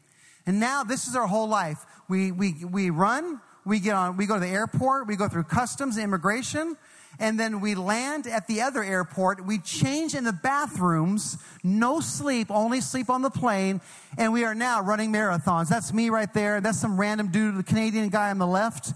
[0.45, 1.85] And now this is our whole life.
[2.07, 5.43] We, we, we run, we get on, we go to the airport, we go through
[5.43, 6.77] customs, immigration,
[7.19, 9.45] and then we land at the other airport.
[9.45, 13.81] We change in the bathrooms, no sleep, only sleep on the plane,
[14.17, 15.67] and we are now running marathons.
[15.69, 16.61] That's me right there.
[16.61, 18.93] That's some random dude, the Canadian guy on the left.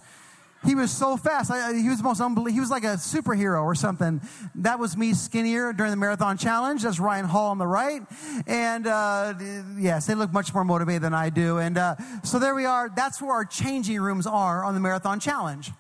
[0.66, 1.52] He was so fast.
[1.52, 2.54] I, he was most unbelievable.
[2.54, 4.20] He was like a superhero or something.
[4.56, 6.82] That was me skinnier during the marathon challenge.
[6.82, 8.02] That's Ryan Hall on the right.
[8.48, 9.36] And uh,
[9.78, 11.60] yes, they look much more motivated than I do.
[11.60, 12.90] And uh, so there we are.
[12.94, 15.72] That's where our changing rooms are on the marathon challenge.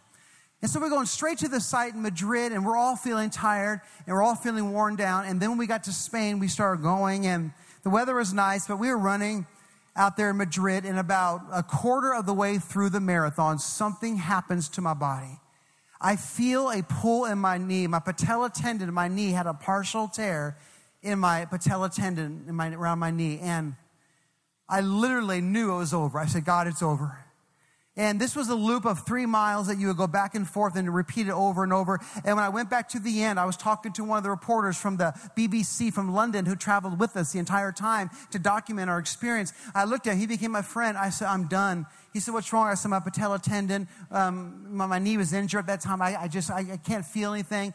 [0.61, 3.81] And so we're going straight to the site in Madrid, and we're all feeling tired
[4.07, 5.25] and we're all feeling worn down.
[5.25, 7.51] And then when we got to Spain, we started going, and
[7.83, 9.45] the weather was nice, but we were running
[9.95, 14.17] out there in Madrid, and about a quarter of the way through the marathon, something
[14.17, 15.39] happens to my body.
[16.01, 17.87] I feel a pull in my knee.
[17.87, 20.57] My patella tendon my knee had a partial tear
[21.01, 23.39] in my patella tendon my, around my knee.
[23.39, 23.75] And
[24.67, 26.19] I literally knew it was over.
[26.19, 27.24] I said, God, it's over.
[27.97, 30.75] And this was a loop of three miles that you would go back and forth
[30.75, 32.01] and repeat it over and over.
[32.25, 34.29] And when I went back to the end, I was talking to one of the
[34.29, 38.89] reporters from the BBC from London who traveled with us the entire time to document
[38.89, 39.53] our experience.
[39.73, 40.97] I looked at him, he became my friend.
[40.97, 41.85] I said, I'm done.
[42.11, 42.67] He said, What's wrong?
[42.67, 46.01] I said, My patella tendon, um, my, my, knee was injured at that time.
[46.01, 47.73] I, I just, I, I, can't feel anything.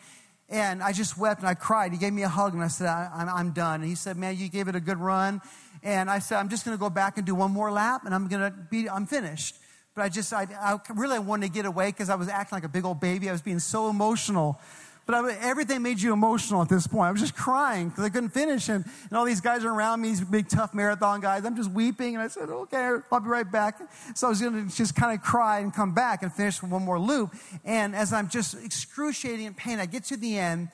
[0.51, 1.93] And I just wept and I cried.
[1.93, 3.81] He gave me a hug and I said, I, I'm, I'm done.
[3.81, 5.41] And he said, Man, you gave it a good run.
[5.83, 8.15] And I said, I'm just going to go back and do one more lap and
[8.15, 9.57] I'm going to be, I'm finished.
[10.01, 12.65] But I just, I, I really wanted to get away because I was acting like
[12.65, 13.29] a big old baby.
[13.29, 14.59] I was being so emotional.
[15.05, 17.09] But I, everything made you emotional at this point.
[17.09, 18.71] I was just crying because I couldn't finish.
[18.71, 21.45] And, and all these guys are around me, these big, tough marathon guys.
[21.45, 22.15] I'm just weeping.
[22.15, 23.79] And I said, okay, I'll be right back.
[24.15, 26.83] So I was going to just kind of cry and come back and finish one
[26.83, 27.35] more loop.
[27.63, 30.71] And as I'm just excruciating in pain, I get to the end.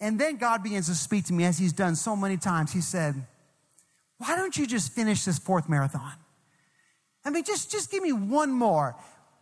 [0.00, 2.72] And then God begins to speak to me as he's done so many times.
[2.72, 3.26] He said,
[4.16, 6.14] why don't you just finish this fourth marathon?
[7.24, 8.96] I mean, just, just give me one more.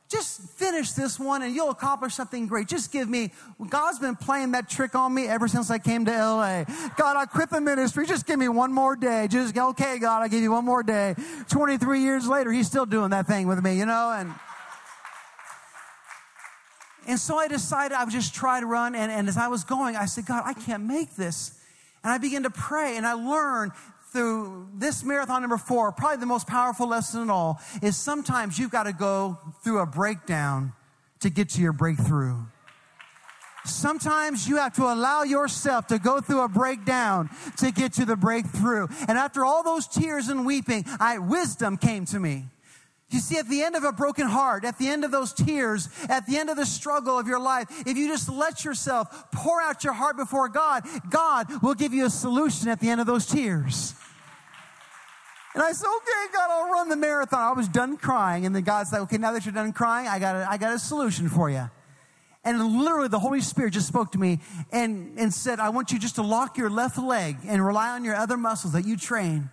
[0.09, 2.69] Just finish this one and you'll accomplish something great.
[2.69, 3.33] Just give me,
[3.71, 6.65] God's been playing that trick on me ever since I came to LA.
[6.99, 8.07] God, I quit the ministry.
[8.07, 9.27] Just give me one more day.
[9.27, 11.15] Just, okay, God, I'll give you one more day.
[11.49, 14.13] 23 years later, He's still doing that thing with me, you know?
[14.13, 14.35] And,
[17.09, 18.95] and so I decided I would just try to run.
[18.95, 21.59] And, and as I was going, I said, God, I can't make this.
[22.05, 23.73] And I began to pray and I learned
[24.13, 28.71] through this marathon number four, probably the most powerful lesson in all is sometimes you've
[28.71, 30.73] got to go through a breakdown
[31.21, 32.37] to get to your breakthrough.
[33.65, 38.17] Sometimes you have to allow yourself to go through a breakdown to get to the
[38.17, 38.89] breakthrough.
[39.07, 42.47] And after all those tears and weeping, I, wisdom came to me.
[43.13, 45.91] You see, at the end of a broken heart, at the end of those tears,
[46.09, 49.61] at the end of the struggle of your life, if you just let yourself pour
[49.61, 53.07] out your heart before God, God will give you a solution at the end of
[53.07, 53.95] those tears.
[55.55, 57.41] And I said, okay, God, I'll run the marathon.
[57.41, 58.47] I was done crying.
[58.47, 60.73] And then God's like, okay, now that you're done crying, I got a, I got
[60.73, 61.69] a solution for you.
[62.45, 64.41] And literally the Holy Spirit just spoke to me
[64.73, 68.05] and, and said, I want you just to lock your left leg and rely on
[68.05, 69.51] your other muscles that you train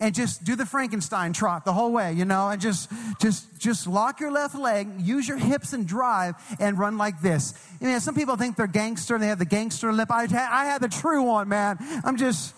[0.00, 3.86] and just do the Frankenstein trot the whole way, you know, and just, just, just
[3.86, 7.54] lock your left leg, use your hips and drive and run like this.
[7.80, 10.10] I mean, some people think they're gangster and they have the gangster lip.
[10.10, 11.78] I, I had the true one, man.
[12.04, 12.54] I'm just,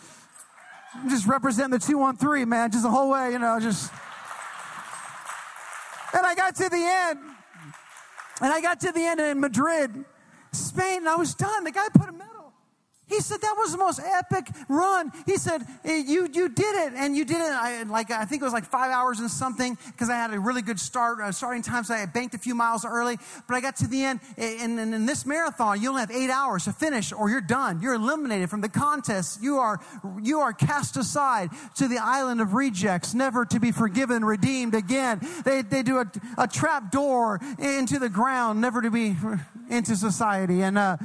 [0.94, 3.90] I'm just representing the 213, man, just the whole way, you know, just.
[6.12, 7.20] And I got to the end.
[8.42, 10.04] And I got to the end in Madrid,
[10.52, 11.64] Spain, and I was done.
[11.64, 12.29] The guy put a medal
[13.10, 15.10] he said that was the most epic run.
[15.26, 17.52] He said you you did it, and you did it.
[17.52, 20.38] I, like I think it was like five hours and something because I had a
[20.38, 23.18] really good start uh, starting time, so I banked a few miles early.
[23.48, 26.30] But I got to the end, and, and in this marathon, you only have eight
[26.30, 27.82] hours to finish, or you're done.
[27.82, 29.42] You're eliminated from the contest.
[29.42, 29.80] You are
[30.22, 35.20] you are cast aside to the island of rejects, never to be forgiven, redeemed again.
[35.44, 39.16] They they do a, a trap door into the ground, never to be
[39.68, 40.78] into society, and.
[40.78, 40.96] Uh,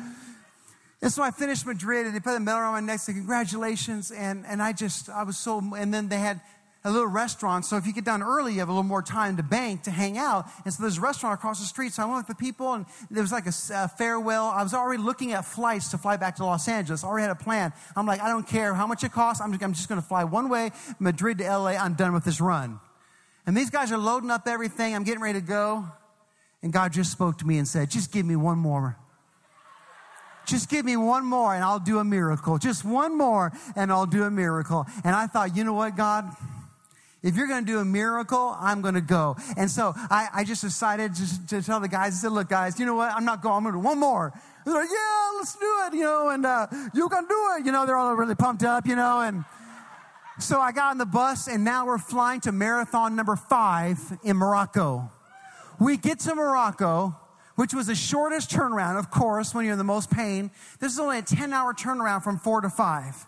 [1.06, 3.14] and so I finished Madrid and they put a medal on my neck, and said,
[3.14, 4.10] congratulations.
[4.10, 6.42] And, and I just, I was so, and then they had
[6.84, 7.64] a little restaurant.
[7.64, 9.92] So if you get down early, you have a little more time to bank, to
[9.92, 10.48] hang out.
[10.64, 11.94] And so there's a restaurant across the street.
[11.94, 14.46] So I went with the people and there was like a, a farewell.
[14.46, 17.04] I was already looking at flights to fly back to Los Angeles.
[17.04, 17.72] I already had a plan.
[17.96, 19.44] I'm like, I don't care how much it costs.
[19.44, 21.74] I'm just, I'm just going to fly one way, Madrid to LA.
[21.74, 22.80] I'm done with this run.
[23.46, 24.96] And these guys are loading up everything.
[24.96, 25.86] I'm getting ready to go.
[26.64, 28.98] And God just spoke to me and said, just give me one more.
[30.46, 32.58] Just give me one more and I'll do a miracle.
[32.58, 34.86] Just one more and I'll do a miracle.
[35.04, 36.30] And I thought, you know what, God?
[37.24, 39.36] If you're going to do a miracle, I'm going to go.
[39.58, 42.80] And so I, I just decided to, to, tell the guys, I said, look, guys,
[42.80, 43.12] you know what?
[43.12, 43.56] I'm not going.
[43.56, 44.32] I'm going to do one more.
[44.64, 47.66] They're like, yeah, let's do it, you know, and uh, you can do it.
[47.66, 49.44] You know, they're all really pumped up, you know, and
[50.38, 54.36] so I got on the bus and now we're flying to marathon number five in
[54.38, 55.10] Morocco.
[55.80, 57.16] We get to Morocco
[57.56, 60.52] which was the shortest turnaround, of course, when you're in the most pain.
[60.80, 63.26] This is only a 10 hour turnaround from four to five.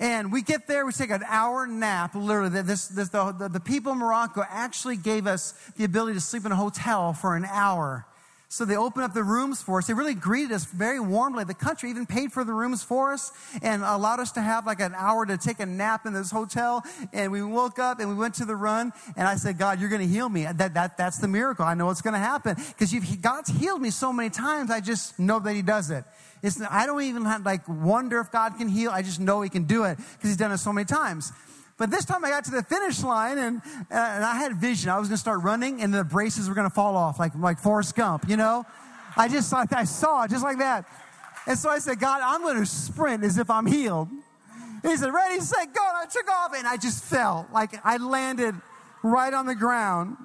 [0.00, 2.62] And we get there, we take an hour nap, literally.
[2.62, 6.46] This, this, the, the, the people in Morocco actually gave us the ability to sleep
[6.46, 8.06] in a hotel for an hour.
[8.50, 9.86] So they opened up the rooms for us.
[9.86, 11.44] They really greeted us very warmly.
[11.44, 13.30] The country even paid for the rooms for us
[13.60, 16.82] and allowed us to have like an hour to take a nap in this hotel.
[17.12, 18.94] And we woke up and we went to the run.
[19.16, 20.46] And I said, God, you're going to heal me.
[20.50, 21.66] That, that, that's the miracle.
[21.66, 24.70] I know what's going to happen because God's healed me so many times.
[24.70, 26.04] I just know that He does it.
[26.42, 28.90] It's, I don't even have, like wonder if God can heal.
[28.90, 31.32] I just know He can do it because He's done it so many times.
[31.78, 34.90] But this time I got to the finish line and, and I had vision.
[34.90, 37.34] I was going to start running and the braces were going to fall off like,
[37.36, 38.66] like Forrest Gump, you know?
[39.16, 40.84] I just thought, I saw it just like that.
[41.46, 44.08] And so I said, God, I'm going to sprint as if I'm healed.
[44.82, 45.80] he said, ready, set, go.
[45.88, 47.48] And I took off and I just fell.
[47.52, 48.56] Like I landed
[49.04, 50.16] right on the ground.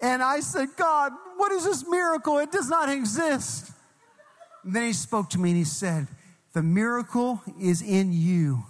[0.00, 2.38] And I said, God, what is this miracle?
[2.38, 3.72] It does not exist.
[4.64, 6.06] And then he spoke to me and he said,
[6.52, 8.64] the miracle is in you.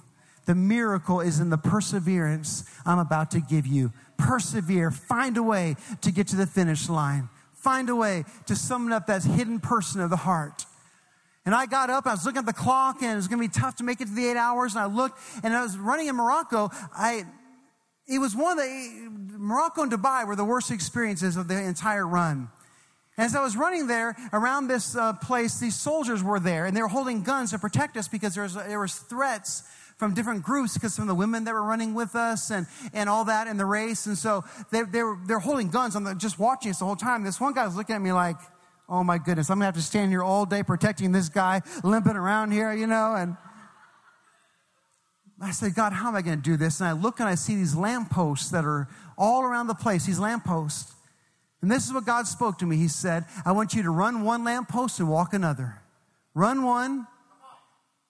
[0.50, 3.92] The miracle is in the perseverance I'm about to give you.
[4.18, 4.90] Persevere.
[4.90, 7.28] Find a way to get to the finish line.
[7.54, 10.66] Find a way to summon up that hidden person of the heart.
[11.46, 13.48] And I got up, I was looking at the clock, and it was going to
[13.48, 14.74] be tough to make it to the eight hours.
[14.74, 16.70] And I looked, and I was running in Morocco.
[16.96, 17.26] I,
[18.08, 19.08] it was one of the,
[19.38, 22.48] Morocco and Dubai were the worst experiences of the entire run.
[23.16, 26.82] As I was running there around this uh, place, these soldiers were there, and they
[26.82, 29.62] were holding guns to protect us because there was, there was threats
[30.00, 33.08] from different groups because some of the women that were running with us and, and
[33.08, 34.06] all that in the race.
[34.06, 36.96] And so they, they were, they're holding guns on the, just watching us the whole
[36.96, 37.22] time.
[37.22, 38.36] This one guy was looking at me like,
[38.88, 41.60] oh my goodness, I'm going to have to stand here all day protecting this guy
[41.84, 43.36] limping around here, you know, and
[45.38, 46.80] I said, God, how am I going to do this?
[46.80, 50.18] And I look and I see these lampposts that are all around the place, these
[50.18, 50.94] lampposts.
[51.60, 52.76] And this is what God spoke to me.
[52.76, 55.80] He said, I want you to run one lamppost and walk another.
[56.34, 57.06] Run one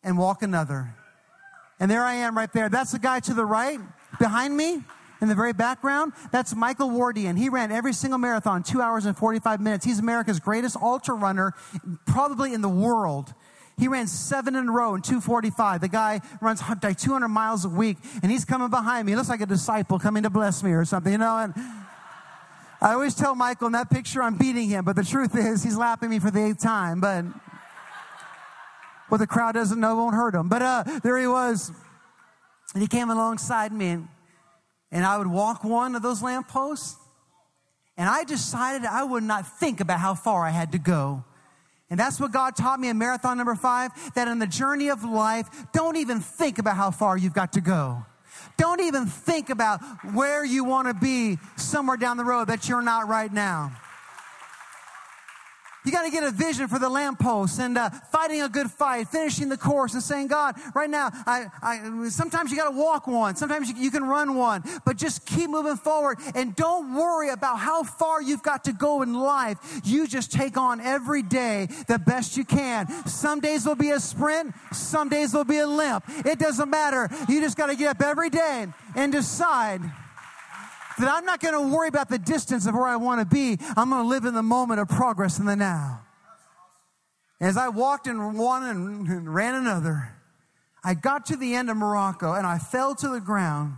[0.04, 0.94] and walk another.
[1.80, 2.68] And there I am right there.
[2.68, 3.80] That's the guy to the right
[4.18, 4.84] behind me
[5.22, 6.12] in the very background.
[6.30, 7.38] That's Michael Wardian.
[7.38, 9.84] He ran every single marathon, two hours and 45 minutes.
[9.84, 11.54] He's America's greatest ultra runner,
[12.06, 13.32] probably in the world.
[13.78, 15.80] He ran seven in a row in 245.
[15.80, 19.12] The guy runs like 200 miles a week, and he's coming behind me.
[19.12, 21.38] He looks like a disciple coming to bless me or something, you know?
[21.38, 21.54] And
[22.82, 25.78] I always tell Michael in that picture I'm beating him, but the truth is he's
[25.78, 27.00] lapping me for the eighth time.
[27.00, 27.24] But
[29.10, 30.48] what the crowd doesn't know won't hurt him.
[30.48, 31.72] But uh, there he was.
[32.74, 34.08] And he came alongside me, and,
[34.92, 36.96] and I would walk one of those lampposts.
[37.96, 41.24] And I decided I would not think about how far I had to go.
[41.90, 45.02] And that's what God taught me in marathon number five that in the journey of
[45.02, 48.06] life, don't even think about how far you've got to go.
[48.56, 49.80] Don't even think about
[50.14, 53.72] where you want to be somewhere down the road that you're not right now.
[55.84, 59.08] You got to get a vision for the lamppost and uh, fighting a good fight,
[59.08, 63.06] finishing the course, and saying, God, right now, I, I, sometimes you got to walk
[63.06, 67.30] one, sometimes you, you, can run one, but just keep moving forward and don't worry
[67.30, 69.80] about how far you've got to go in life.
[69.84, 72.88] You just take on every day the best you can.
[73.06, 76.04] Some days will be a sprint, some days will be a limp.
[76.26, 77.08] It doesn't matter.
[77.28, 79.80] You just got to get up every day and decide
[81.00, 83.58] that I'm not going to worry about the distance of where I want to be.
[83.76, 86.02] I'm going to live in the moment of progress in the now.
[87.40, 90.14] As I walked in one and ran another,
[90.84, 93.76] I got to the end of Morocco and I fell to the ground.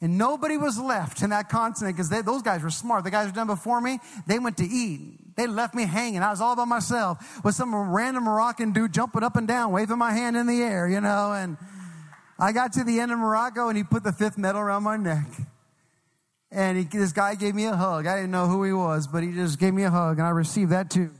[0.00, 3.02] And nobody was left in that continent because those guys were smart.
[3.02, 5.34] The guys who done before me, they went to eat.
[5.36, 6.22] They left me hanging.
[6.22, 9.98] I was all by myself with some random Moroccan dude jumping up and down, waving
[9.98, 11.32] my hand in the air, you know.
[11.32, 11.56] And
[12.38, 14.96] I got to the end of Morocco and he put the fifth medal around my
[14.96, 15.26] neck.
[16.50, 18.06] And he, this guy gave me a hug.
[18.06, 20.30] I didn't know who he was, but he just gave me a hug, and I
[20.30, 21.10] received that too.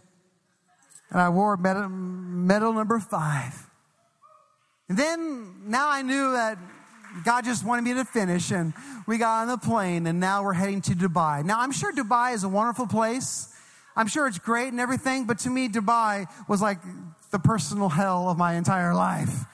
[1.11, 3.55] And I wore medal, medal number five.
[4.89, 6.59] And then now I knew that
[7.24, 8.72] God just wanted me to finish, and
[9.07, 11.45] we got on the plane, and now we're heading to Dubai.
[11.45, 13.55] Now, I'm sure Dubai is a wonderful place.
[13.97, 16.79] I'm sure it's great and everything, but to me, Dubai was like
[17.31, 19.45] the personal hell of my entire life.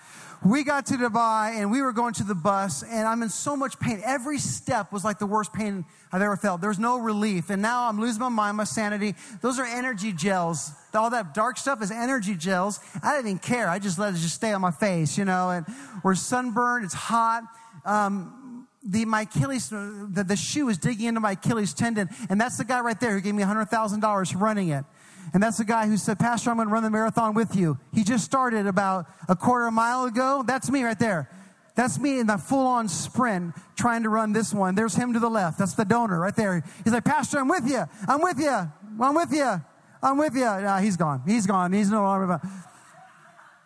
[0.45, 3.57] We got to Dubai and we were going to the bus, and I'm in so
[3.57, 4.03] much pain.
[4.05, 6.61] Every step was like the worst pain I've ever felt.
[6.61, 7.49] There was no relief.
[7.49, 9.15] And now I'm losing my mind, my sanity.
[9.41, 10.71] Those are energy gels.
[10.93, 12.79] All that dark stuff is energy gels.
[13.03, 13.71] I didn't even care.
[13.71, 15.65] I just let it just stay on my face, you know, and
[16.03, 16.85] we're sunburned.
[16.85, 17.45] It's hot.
[17.87, 18.44] Um,
[18.85, 22.65] the my Achilles, the, the shoe is digging into my Achilles tendon, and that's the
[22.65, 24.85] guy right there who gave me $100,000 for running it.
[25.33, 27.79] And that's the guy who said, Pastor, I'm going to run the marathon with you.
[27.93, 30.45] He just started about a quarter of a mile ago.
[30.47, 31.31] That's me right there.
[31.75, 34.75] That's me in the full on sprint trying to run this one.
[34.75, 35.59] There's him to the left.
[35.59, 36.63] That's the donor right there.
[36.85, 37.83] He's like, Pastor, I'm with you.
[38.07, 38.73] I'm with you.
[39.01, 39.63] I'm with you.
[40.03, 40.45] I'm with you.
[40.45, 41.23] Nah, he's gone.
[41.27, 41.73] He's gone.
[41.73, 42.43] He's no longer about.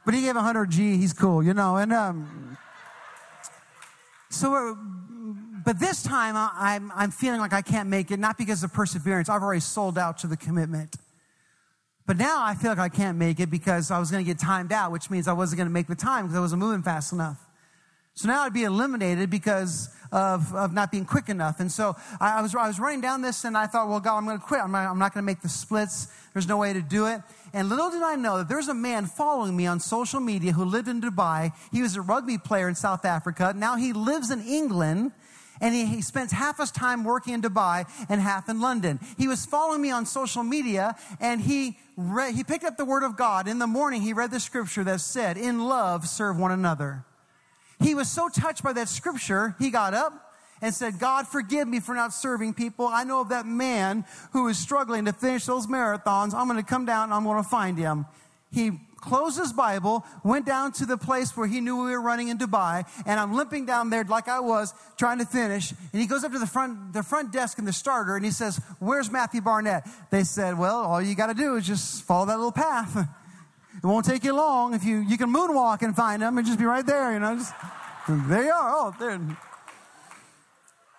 [0.06, 0.96] But he gave 100 G.
[0.96, 1.76] He's cool, you know.
[1.76, 2.56] And um,
[4.30, 4.74] so, uh,
[5.68, 9.28] but this time I'm, I'm feeling like I can't make it, not because of perseverance.
[9.28, 10.96] I've already sold out to the commitment.
[12.06, 14.38] But now I feel like I can't make it because I was going to get
[14.38, 16.82] timed out, which means I wasn't going to make the time because I wasn't moving
[16.82, 17.46] fast enough.
[18.14, 21.60] So now I'd be eliminated because of, of not being quick enough.
[21.60, 24.16] And so I, I was, I was running down this and I thought, well, God,
[24.16, 24.62] I'm going to quit.
[24.62, 26.08] I'm not, I'm not going to make the splits.
[26.32, 27.20] There's no way to do it.
[27.52, 30.64] And little did I know that there's a man following me on social media who
[30.64, 31.52] lived in Dubai.
[31.72, 33.52] He was a rugby player in South Africa.
[33.54, 35.12] Now he lives in England
[35.60, 39.00] and he, he spends half his time working in Dubai and half in London.
[39.16, 43.02] He was following me on social media and he read, he picked up the word
[43.02, 43.48] of God.
[43.48, 47.04] In the morning, he read the scripture that said, in love, serve one another.
[47.80, 51.80] He was so touched by that scripture, he got up and said, God, forgive me
[51.80, 52.86] for not serving people.
[52.86, 56.34] I know of that man who is struggling to finish those marathons.
[56.34, 58.06] I'm going to come down and I'm going to find him.
[58.50, 62.28] He closed his Bible, went down to the place where he knew we were running
[62.28, 65.72] in Dubai, and I'm limping down there like I was trying to finish.
[65.92, 68.30] And he goes up to the front, the front desk and the starter, and he
[68.30, 72.26] says, "Where's Matthew Barnett?" They said, "Well, all you got to do is just follow
[72.26, 73.08] that little path.
[73.82, 74.74] It won't take you long.
[74.74, 77.12] If you you can moonwalk and find him, and just be right there.
[77.12, 77.54] You know, just,
[78.08, 78.70] there you are.
[78.74, 79.20] Oh, there."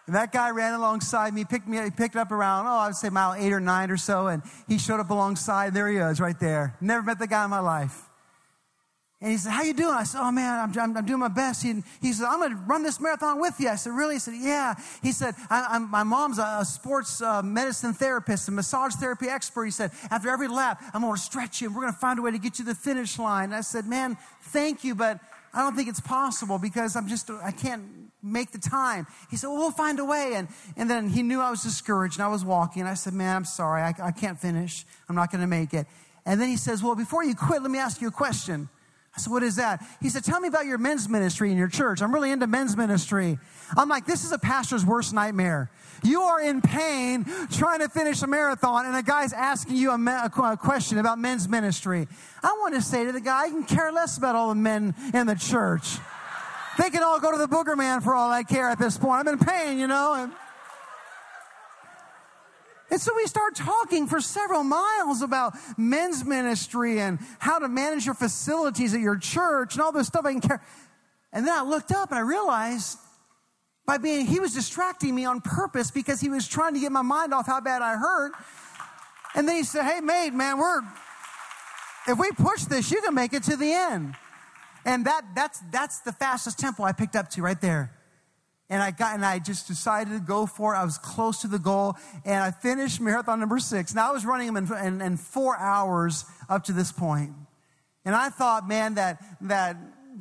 [0.09, 2.87] And that guy ran alongside me, picked me up, he picked up around, oh, I
[2.87, 5.75] would say mile eight or nine or so, and he showed up alongside.
[5.75, 6.75] There he is, right there.
[6.81, 8.09] Never met the guy in my life.
[9.21, 9.93] And he said, how you doing?
[9.93, 11.61] I said, oh man, I'm, I'm, doing my best.
[11.61, 13.69] He, he said, I'm going to run this marathon with you.
[13.69, 14.15] I said, really?
[14.15, 14.73] He said, yeah.
[15.03, 19.65] He said, my mom's a, a sports uh, medicine therapist, a massage therapy expert.
[19.65, 21.67] He said, after every lap, I'm going to stretch you.
[21.67, 23.43] And we're going to find a way to get you to the finish line.
[23.49, 25.19] And I said, man, thank you, but
[25.53, 27.83] I don't think it's possible because I'm just, I can't
[28.21, 29.07] make the time.
[29.29, 30.33] He said, well, we'll find a way.
[30.35, 30.47] And,
[30.77, 32.83] and then he knew I was discouraged and I was walking.
[32.83, 33.81] I said, man, I'm sorry.
[33.81, 34.85] I, I can't finish.
[35.07, 35.87] I'm not going to make it.
[36.25, 38.69] And then he says, well, before you quit, let me ask you a question.
[39.27, 39.85] What is that?
[40.01, 42.01] He said, tell me about your men's ministry in your church.
[42.01, 43.39] I'm really into men's ministry.
[43.75, 45.69] I'm like, this is a pastor's worst nightmare.
[46.03, 49.97] You are in pain trying to finish a marathon, and a guy's asking you a,
[49.97, 52.07] me- a, question about men's ministry.
[52.41, 54.95] I want to say to the guy, I can care less about all the men
[55.13, 55.97] in the church.
[56.77, 59.27] They can all go to the booger man for all I care at this point.
[59.27, 60.13] I'm in pain, you know.
[60.13, 60.31] And,
[62.91, 68.05] and so we start talking for several miles about men's ministry and how to manage
[68.05, 70.61] your facilities at your church and all this stuff I can care.
[71.31, 72.97] And then I looked up and I realized
[73.85, 77.01] by being, he was distracting me on purpose because he was trying to get my
[77.01, 78.33] mind off how bad I hurt.
[79.35, 80.81] And then he said, Hey, mate, man, we're,
[82.07, 84.15] if we push this, you can make it to the end.
[84.85, 87.91] And that, that's, that's the fastest tempo I picked up to right there.
[88.69, 90.77] And I got, and I just decided to go for it.
[90.77, 93.95] I was close to the goal and I finished marathon number six.
[93.95, 97.33] Now I was running them in, in, in four hours up to this point.
[98.05, 99.75] And I thought, man, that, that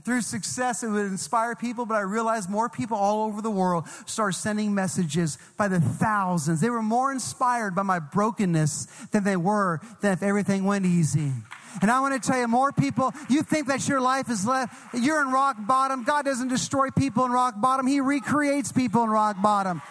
[0.04, 3.86] through success it would inspire people, but I realized more people all over the world
[4.06, 6.60] started sending messages by the thousands.
[6.60, 11.32] They were more inspired by my brokenness than they were than if everything went easy.
[11.80, 14.74] And I want to tell you, more people, you think that your life is left,
[14.94, 16.04] you're in rock bottom.
[16.04, 19.82] God doesn't destroy people in rock bottom, He recreates people in rock bottom.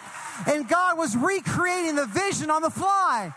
[0.46, 3.34] And God was recreating the vision on the fly.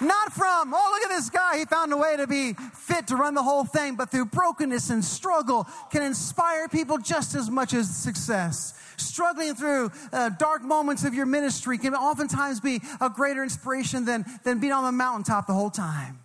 [0.00, 1.58] Not from, oh, look at this guy.
[1.58, 4.90] He found a way to be fit to run the whole thing, but through brokenness
[4.90, 8.74] and struggle can inspire people just as much as success.
[8.96, 14.24] Struggling through uh, dark moments of your ministry can oftentimes be a greater inspiration than,
[14.44, 16.18] than being on the mountaintop the whole time.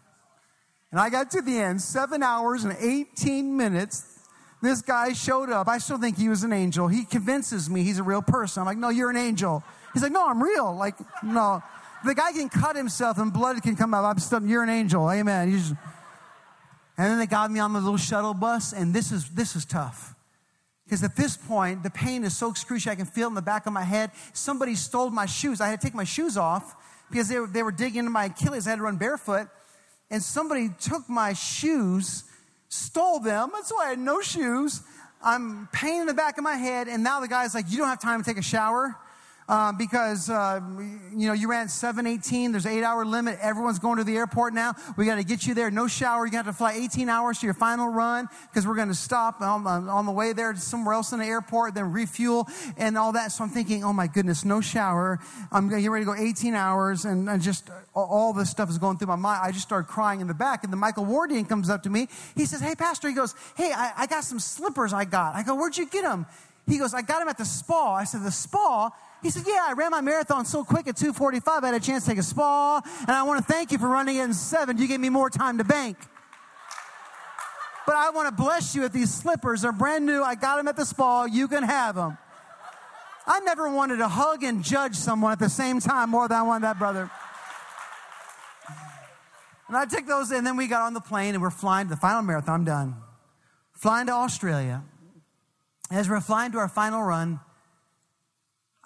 [0.94, 4.20] And I got to the end, seven hours and 18 minutes.
[4.62, 5.68] This guy showed up.
[5.68, 6.88] I still think he was an angel.
[6.88, 8.62] He convinces me he's a real person.
[8.62, 9.64] I'm like, no, you're an angel.
[9.94, 10.76] He's like, no, I'm real.
[10.76, 11.64] Like, no.
[12.06, 14.06] The guy can cut himself and blood can come out.
[14.06, 15.10] I'm still, you're an angel.
[15.10, 15.50] Amen.
[15.52, 15.78] And
[16.96, 20.14] then they got me on the little shuttle bus, and this is this is tough.
[20.84, 23.42] Because at this point, the pain is so excruciating, I can feel it in the
[23.42, 24.12] back of my head.
[24.34, 25.60] Somebody stole my shoes.
[25.60, 26.76] I had to take my shoes off
[27.10, 28.68] because they were, they were digging into my Achilles.
[28.68, 29.48] I had to run barefoot.
[30.14, 32.24] And somebody took my shoes,
[32.70, 33.50] stole them.
[33.52, 34.84] That's why I had no shoes.
[35.24, 36.88] I'm pain in the back of my head.
[36.88, 38.96] And now the guy's like, You don't have time to take a shower
[39.54, 40.60] uh, because uh,
[41.16, 44.52] you know you ran 718 there's an eight hour limit everyone's going to the airport
[44.52, 44.74] now.
[44.98, 47.46] We got to get you there no shower you have to fly 18 hours to
[47.46, 51.12] your final run because we're going to stop on, on, the way there somewhere else
[51.12, 52.48] in the airport then refuel
[52.78, 53.32] and all that.
[53.32, 55.20] So i'm thinking oh my goodness no shower.
[55.52, 58.98] I'm getting ready to go 18 hours and, and just all this stuff is going
[58.98, 59.42] through my mind.
[59.44, 62.08] I just started crying in the back and then michael wardian comes up to me.
[62.36, 65.36] He says hey pastor he goes hey I, I got some slippers i got.
[65.36, 66.26] I go where'd you get them
[66.68, 67.94] he goes i got them at the spa.
[67.94, 68.90] I said the spa
[69.24, 72.04] he said, Yeah, I ran my marathon so quick at 245, I had a chance
[72.04, 74.78] to take a spa, and I want to thank you for running it in seven.
[74.78, 75.98] You gave me more time to bank.
[77.86, 79.62] But I want to bless you with these slippers.
[79.62, 80.22] They're brand new.
[80.22, 81.26] I got them at the spa.
[81.26, 82.18] You can have them.
[83.26, 86.42] I never wanted to hug and judge someone at the same time more than I
[86.44, 87.10] wanted that brother.
[89.68, 91.90] And I took those, and then we got on the plane and we're flying to
[91.92, 92.56] the final marathon.
[92.56, 92.96] I'm done.
[93.72, 94.84] Flying to Australia.
[95.90, 97.40] As we're flying to our final run,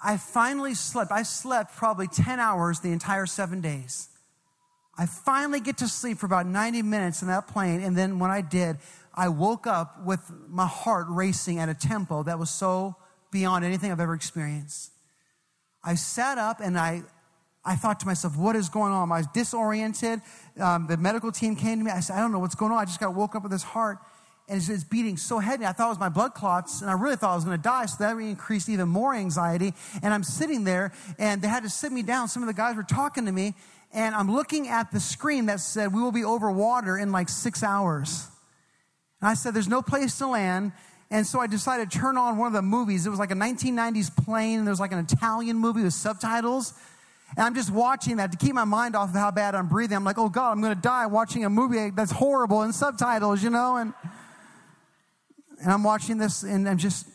[0.04, 1.12] I finally slept.
[1.12, 4.10] I slept probably 10 hours the entire seven days.
[4.98, 7.82] I finally get to sleep for about 90 minutes in that plane.
[7.82, 8.78] And then when I did,
[9.14, 12.96] I woke up with my heart racing at a tempo that was so
[13.32, 14.92] beyond anything I've ever experienced.
[15.84, 17.04] I sat up and I,
[17.64, 19.12] I thought to myself, what is going on?
[19.12, 20.22] I was disoriented.
[20.60, 21.92] Um, the medical team came to me.
[21.92, 22.80] I said, I don't know what's going on.
[22.80, 24.00] I just got woke up with this heart
[24.50, 25.66] and it's, beating so heavy.
[25.66, 27.64] I thought it was my blood clots, and I really thought I was going to
[27.64, 27.86] die.
[27.86, 29.74] So that increased even more anxiety.
[30.02, 32.30] And I'm sitting there, and they had to sit me down.
[32.30, 33.56] Some of the guys were talking to me,
[33.94, 37.30] and I'm looking at the screen that said, We will be over water in like
[37.30, 38.28] six hours.
[39.22, 40.72] And I said, There's no place to land.
[41.10, 43.06] And so I decided to turn on one of the movies.
[43.06, 46.74] It was like a 1990s plane, and there was like an Italian movie with subtitles.
[47.36, 49.98] And I'm just watching that to keep my mind off of how bad I'm breathing.
[49.98, 53.44] I'm like, oh God, I'm going to die watching a movie that's horrible in subtitles,
[53.44, 53.78] you know?
[53.78, 53.94] And
[55.62, 57.08] and I'm watching this and I'm just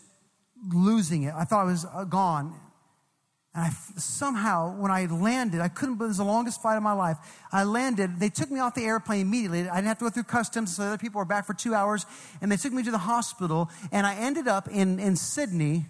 [0.73, 1.35] losing it.
[1.35, 2.55] I thought I was uh, gone.
[3.55, 6.83] And I somehow, when I landed, I couldn't believe it was the longest flight of
[6.83, 7.19] my life.
[7.53, 9.69] I landed, they took me off the airplane immediately.
[9.69, 12.07] I didn't have to go through customs, so other people were back for two hours.
[12.41, 15.87] And they took me to the hospital, and I ended up in, in Sydney.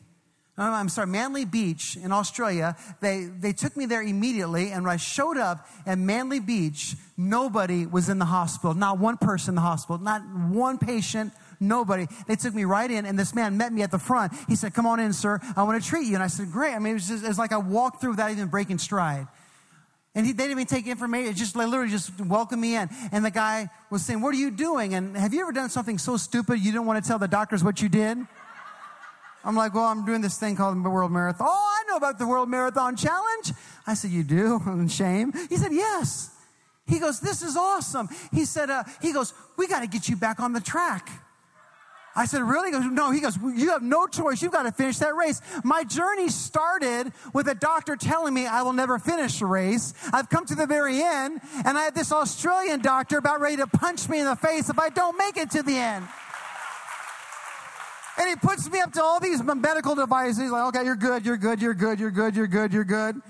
[0.58, 2.76] Uh, I'm sorry, Manly Beach in Australia.
[3.00, 7.86] They, they took me there immediately, and when I showed up at Manly Beach, nobody
[7.86, 8.74] was in the hospital.
[8.74, 11.32] Not one person in the hospital, not one patient,
[11.62, 12.08] Nobody.
[12.26, 14.32] They took me right in, and this man met me at the front.
[14.48, 15.38] He said, Come on in, sir.
[15.56, 16.14] I want to treat you.
[16.14, 16.74] And I said, Great.
[16.74, 19.28] I mean, it was, just, it was like I walked through without even breaking stride.
[20.14, 21.34] And he, they didn't even take information.
[21.34, 22.90] Just literally just welcomed me in.
[23.12, 24.94] And the guy was saying, What are you doing?
[24.94, 27.62] And have you ever done something so stupid you didn't want to tell the doctors
[27.62, 28.18] what you did?
[29.44, 31.46] I'm like, Well, I'm doing this thing called the World Marathon.
[31.48, 33.52] Oh, I know about the World Marathon Challenge.
[33.86, 34.88] I said, You do?
[34.88, 35.32] Shame.
[35.48, 36.30] He said, Yes.
[36.88, 38.08] He goes, This is awesome.
[38.32, 41.08] He said, uh, He goes, We got to get you back on the track.
[42.14, 42.68] I said, really?
[42.68, 43.10] He goes, no.
[43.10, 44.42] He goes, you have no choice.
[44.42, 45.40] You've got to finish that race.
[45.64, 49.94] My journey started with a doctor telling me I will never finish the race.
[50.12, 53.66] I've come to the very end, and I had this Australian doctor about ready to
[53.66, 56.06] punch me in the face if I don't make it to the end.
[58.18, 60.38] And he puts me up to all these medical devices.
[60.42, 63.22] He's like, okay, you're good, you're good, you're good, you're good, you're good, you're good.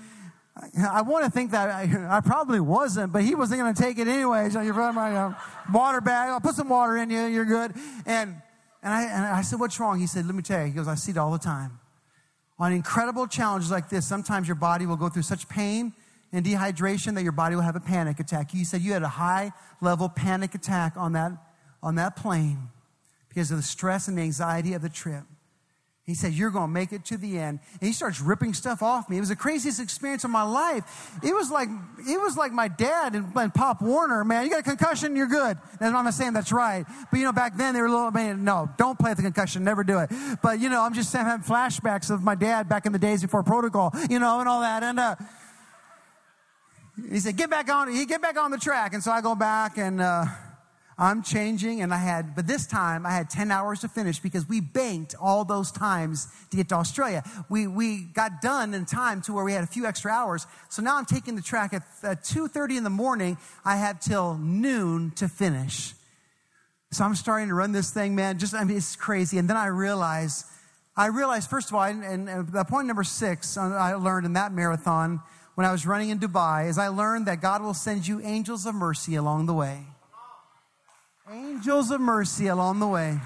[0.77, 3.97] I want to think that I, I probably wasn't, but he wasn't going to take
[3.97, 4.53] it anyways.
[4.53, 5.33] You're my
[5.73, 6.29] water bag.
[6.29, 7.25] I'll put some water in you.
[7.25, 7.73] You're good.
[8.05, 8.35] And
[8.83, 9.99] and I, and I said, What's wrong?
[9.99, 10.67] He said, Let me tell you.
[10.67, 11.79] He goes, I see it all the time.
[12.59, 15.93] On incredible challenges like this, sometimes your body will go through such pain
[16.31, 18.51] and dehydration that your body will have a panic attack.
[18.51, 21.31] He said you had a high level panic attack on that,
[21.81, 22.69] on that plane
[23.29, 25.23] because of the stress and the anxiety of the trip.
[26.05, 27.59] He said, You're going to make it to the end.
[27.79, 29.17] And he starts ripping stuff off me.
[29.17, 30.83] It was the craziest experience of my life.
[31.23, 34.43] It was like, it was like my dad and, and Pop Warner, man.
[34.43, 35.57] You got a concussion, you're good.
[35.79, 36.85] And I'm not saying that's right.
[37.09, 39.23] But, you know, back then they were a little, man, no, don't play with the
[39.23, 40.09] concussion, never do it.
[40.41, 43.41] But, you know, I'm just having flashbacks of my dad back in the days before
[43.43, 44.83] protocol, you know, and all that.
[44.83, 45.15] And, uh,
[47.09, 48.93] he said, get back on, he get back on the track.
[48.93, 50.25] And so I go back and, uh,
[50.97, 54.47] I'm changing, and I had, but this time I had 10 hours to finish because
[54.47, 57.23] we banked all those times to get to Australia.
[57.49, 60.45] We, we got done in time to where we had a few extra hours.
[60.69, 63.37] So now I'm taking the track at, at 2.30 in the morning.
[63.65, 65.93] I have till noon to finish.
[66.91, 68.37] So I'm starting to run this thing, man.
[68.37, 69.39] Just, I mean, it's crazy.
[69.39, 70.45] And then I realize,
[70.95, 74.51] I realized, first of all, and, and point number six uh, I learned in that
[74.51, 75.21] marathon
[75.55, 78.65] when I was running in Dubai is I learned that God will send you angels
[78.67, 79.85] of mercy along the way.
[81.31, 83.17] Angels of mercy along the way.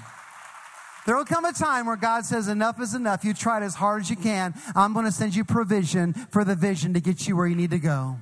[1.04, 3.24] There will come a time where God says, Enough is enough.
[3.24, 4.54] You tried as hard as you can.
[4.76, 7.70] I'm going to send you provision for the vision to get you where you need
[7.70, 8.18] to go.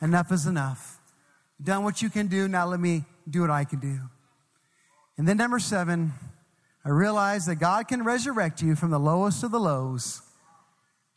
[0.00, 1.00] Enough is enough.
[1.62, 2.46] Done what you can do.
[2.46, 3.98] Now let me do what I can do.
[5.18, 6.12] And then, number seven,
[6.84, 10.22] I realized that God can resurrect you from the lowest of the lows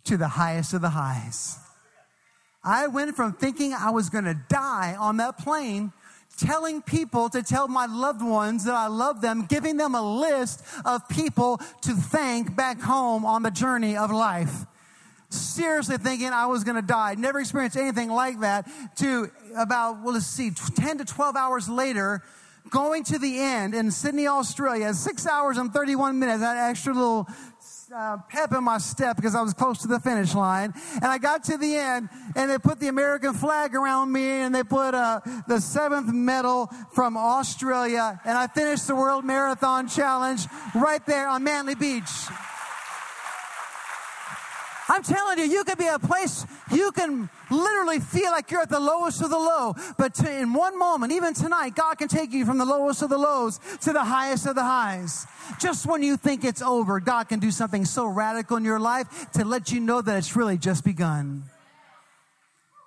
[0.05, 1.59] to the highest of the highs.
[2.63, 5.91] I went from thinking I was going to die on that plane
[6.37, 10.63] telling people to tell my loved ones that I love them, giving them a list
[10.85, 14.65] of people to thank back home on the journey of life.
[15.29, 17.15] Seriously thinking I was going to die.
[17.15, 18.69] Never experienced anything like that.
[18.97, 22.21] To about, well, let's see, 10 to 12 hours later,
[22.69, 27.27] going to the end in Sydney, Australia, six hours and 31 minutes, that extra little
[27.95, 30.73] uh, pep in my step because I was close to the finish line.
[30.95, 34.53] And I got to the end, and they put the American flag around me, and
[34.53, 40.45] they put uh, the seventh medal from Australia, and I finished the World Marathon Challenge
[40.75, 42.09] right there on Manly Beach.
[44.93, 48.69] I'm telling you, you can be a place you can literally feel like you're at
[48.69, 49.73] the lowest of the low.
[49.97, 53.09] But to, in one moment, even tonight, God can take you from the lowest of
[53.09, 55.25] the lows to the highest of the highs.
[55.59, 59.31] Just when you think it's over, God can do something so radical in your life
[59.31, 61.43] to let you know that it's really just begun.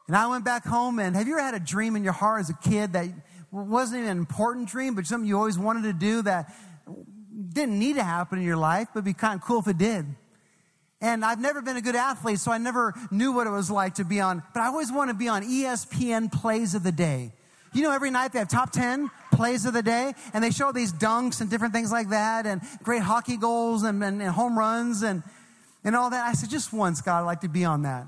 [0.07, 2.38] And I went back home, and have you ever had a dream in your heart
[2.40, 3.09] as a kid that
[3.50, 6.54] wasn't even an important dream, but something you always wanted to do that
[7.52, 10.07] didn't need to happen in your life, but be kind of cool if it did?
[11.01, 13.97] And I've never been a good athlete, so I never knew what it was like
[13.97, 17.32] to be on, but I always want to be on ESPN Plays of the Day.
[17.74, 20.72] You know, every night they have top 10 plays of the day, and they show
[20.72, 24.59] these dunks and different things like that, and great hockey goals and, and, and home
[24.59, 25.22] runs and,
[25.84, 26.26] and all that.
[26.26, 28.07] I said, just once, God, I'd like to be on that.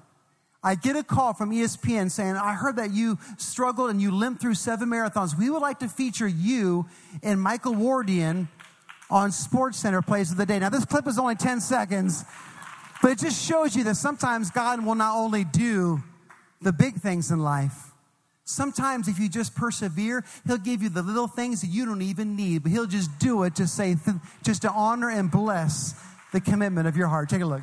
[0.62, 4.40] I get a call from ESPN saying, I heard that you struggled and you limped
[4.40, 5.38] through seven marathons.
[5.38, 6.86] We would like to feature you
[7.22, 8.48] and Michael Wardian
[9.10, 10.58] on SportsCenter Plays of the Day.
[10.58, 12.24] Now, this clip is only 10 seconds,
[13.02, 16.02] but it just shows you that sometimes God will not only do
[16.60, 17.92] the big things in life,
[18.44, 22.34] sometimes if you just persevere, He'll give you the little things that you don't even
[22.36, 23.96] need, but He'll just do it to say,
[24.42, 25.94] just to honor and bless
[26.32, 27.28] the commitment of your heart.
[27.28, 27.62] Take a look.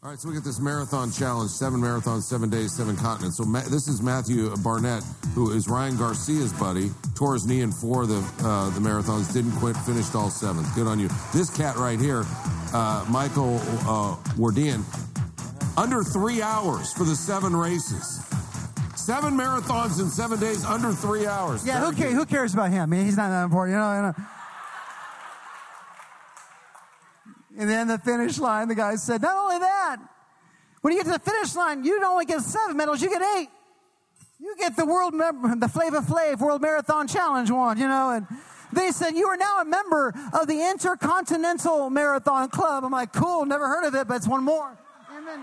[0.00, 3.36] All right, so we get this marathon challenge seven marathons, seven days, seven continents.
[3.36, 5.02] So Ma- this is Matthew Barnett,
[5.34, 6.90] who is Ryan Garcia's buddy.
[7.16, 10.64] Tore his knee in four of the, uh, the marathons, didn't quit, finished all seven.
[10.76, 11.08] Good on you.
[11.34, 12.22] This cat right here,
[12.72, 14.84] uh, Michael uh, Wardian,
[15.76, 18.24] under three hours for the seven races.
[18.94, 21.66] Seven marathons in seven days, under three hours.
[21.66, 22.82] Yeah, who, ca- who cares about him?
[22.82, 23.96] I mean, he's not that important, you know.
[23.96, 24.14] You know.
[27.58, 29.96] And then the finish line, the guy said, not only that,
[30.80, 33.20] when you get to the finish line, you don't only get seven medals, you get
[33.36, 33.48] eight.
[34.38, 38.26] You get the world, mem- the Flavor Flav World Marathon Challenge one, you know, and
[38.72, 42.84] they said, you are now a member of the Intercontinental Marathon Club.
[42.84, 44.78] I'm like, cool, never heard of it, but it's one more.
[45.10, 45.42] And then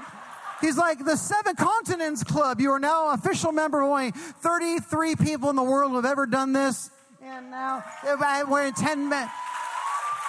[0.61, 2.61] he's like, the Seven Continents Club.
[2.61, 6.05] You are now an official member of only 33 people in the world who have
[6.05, 6.91] ever done this.
[7.21, 9.31] And now uh, we're in 10 minutes.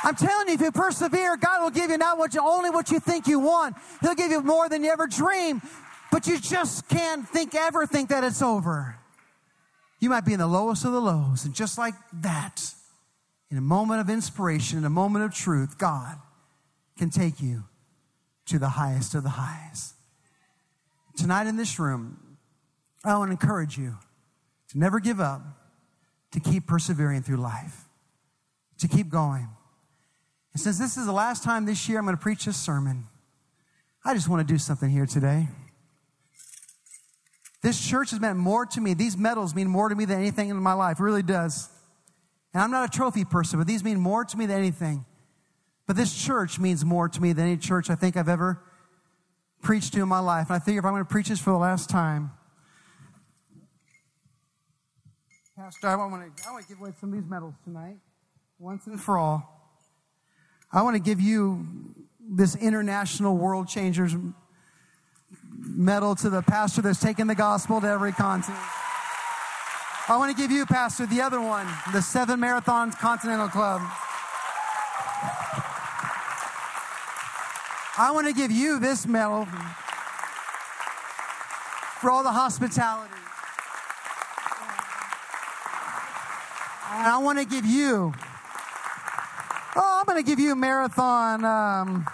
[0.05, 2.91] I'm telling you, if you persevere, God will give you not what you, only what
[2.91, 3.77] you think you want.
[4.01, 5.63] He'll give you more than you ever dream.
[6.13, 8.97] But you just can't think ever think that it's over.
[9.99, 12.75] You might be in the lowest of the lows, and just like that,
[13.51, 16.17] in a moment of inspiration, in a moment of truth, God
[16.99, 17.65] can take you
[18.47, 19.95] to the highest of the highs.
[21.17, 22.37] Tonight in this room,
[23.05, 23.97] I want to encourage you
[24.71, 25.43] to never give up,
[26.33, 27.85] to keep persevering through life,
[28.79, 29.49] to keep going.
[30.57, 33.09] And since this is the last time this year I'm going to preach this sermon,
[34.03, 35.49] I just want to do something here today.
[37.61, 38.95] This church has meant more to me.
[38.95, 40.99] These medals mean more to me than anything in my life.
[40.99, 41.69] It really does.
[42.55, 45.05] And I'm not a trophy person, but these mean more to me than anything.
[45.87, 48.63] But this church means more to me than any church I think I've ever
[49.61, 50.47] preached to in my life.
[50.49, 52.31] And I think if I'm going to preach this for the last time,
[55.55, 57.99] Pastor, I want to, I want to give away some of these medals tonight,
[58.59, 59.56] once and for all.
[60.73, 61.67] I want to give you
[62.29, 64.15] this International World Changers
[65.59, 68.61] medal to the pastor that's taken the gospel to every continent.
[70.09, 73.81] I want to give you, Pastor, the other one, the Seven Marathons Continental Club.
[77.99, 79.47] I want to give you this medal
[82.01, 83.13] for all the hospitality.
[86.93, 88.13] And I want to give you,
[89.79, 91.45] Oh, I'm going to give you a marathon.
[91.45, 92.07] Um,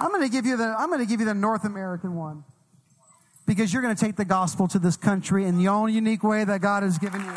[0.00, 2.44] I'm going to give you the I'm going to give you the North American one
[3.46, 6.42] because you're going to take the gospel to this country in the own unique way
[6.44, 7.34] that God has given you.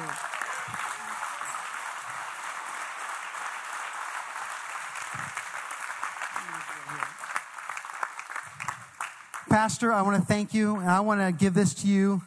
[9.49, 12.21] Pastor, I want to thank you and I want to give this to you.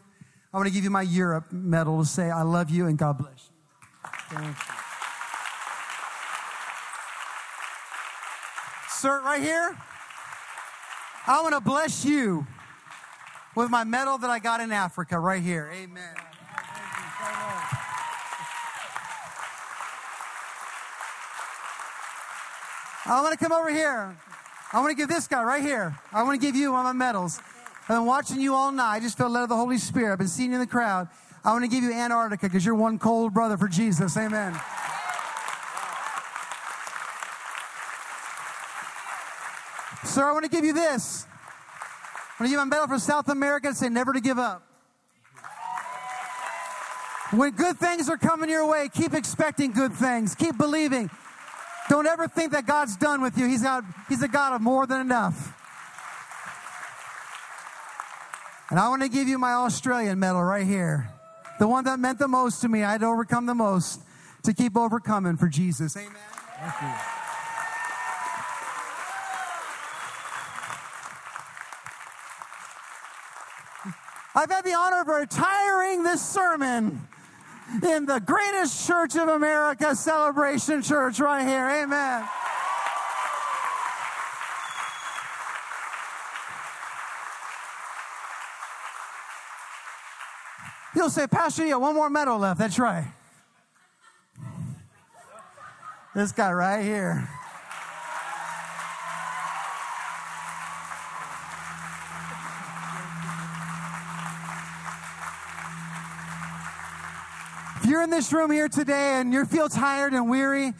[0.52, 3.16] I want to give you my Europe medal to say I love you and God
[3.16, 3.50] bless
[4.32, 4.54] you.
[9.02, 9.74] Right here,
[11.26, 12.46] I want to bless you
[13.56, 15.70] with my medal that I got in Africa, right here.
[15.72, 16.14] Amen.
[23.06, 24.14] I want to come over here.
[24.70, 25.98] I want to give this guy right here.
[26.12, 27.40] I want to give you one of my medals.
[27.82, 28.96] I've been watching you all night.
[28.96, 30.12] I just felt led of the Holy Spirit.
[30.12, 31.08] I've been seeing you in the crowd.
[31.42, 34.14] I want to give you Antarctica because you're one cold brother for Jesus.
[34.18, 34.60] Amen.
[40.10, 41.24] Sir, I want to give you this.
[41.24, 44.66] I want to give my medal for South America and say never to give up.
[47.30, 50.34] When good things are coming your way, keep expecting good things.
[50.34, 51.10] Keep believing.
[51.88, 53.46] Don't ever think that God's done with you.
[53.46, 55.54] He's, got, he's a God of more than enough.
[58.68, 61.08] And I want to give you my Australian medal right here.
[61.60, 62.82] The one that meant the most to me.
[62.82, 64.00] I had to overcome the most
[64.42, 65.96] to keep overcoming for Jesus.
[65.96, 67.19] Amen.
[74.34, 77.00] I've had the honor of retiring this sermon
[77.82, 81.68] in the greatest church of America, Celebration Church, right here.
[81.68, 82.28] Amen.
[90.94, 92.58] You'll say, Pastor, you one more medal left.
[92.58, 93.06] That's right.
[96.14, 97.28] This guy right here.
[108.00, 110.72] You're in this room here today and you feel tired and weary,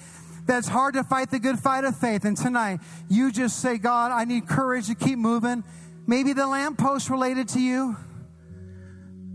[0.47, 2.25] that's hard to fight the good fight of faith.
[2.25, 5.63] And tonight, you just say, God, I need courage to keep moving.
[6.07, 7.95] Maybe the lamppost related to you.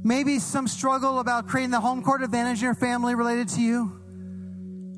[0.04, 4.02] Maybe some struggle about creating the home court advantage in your family related to you.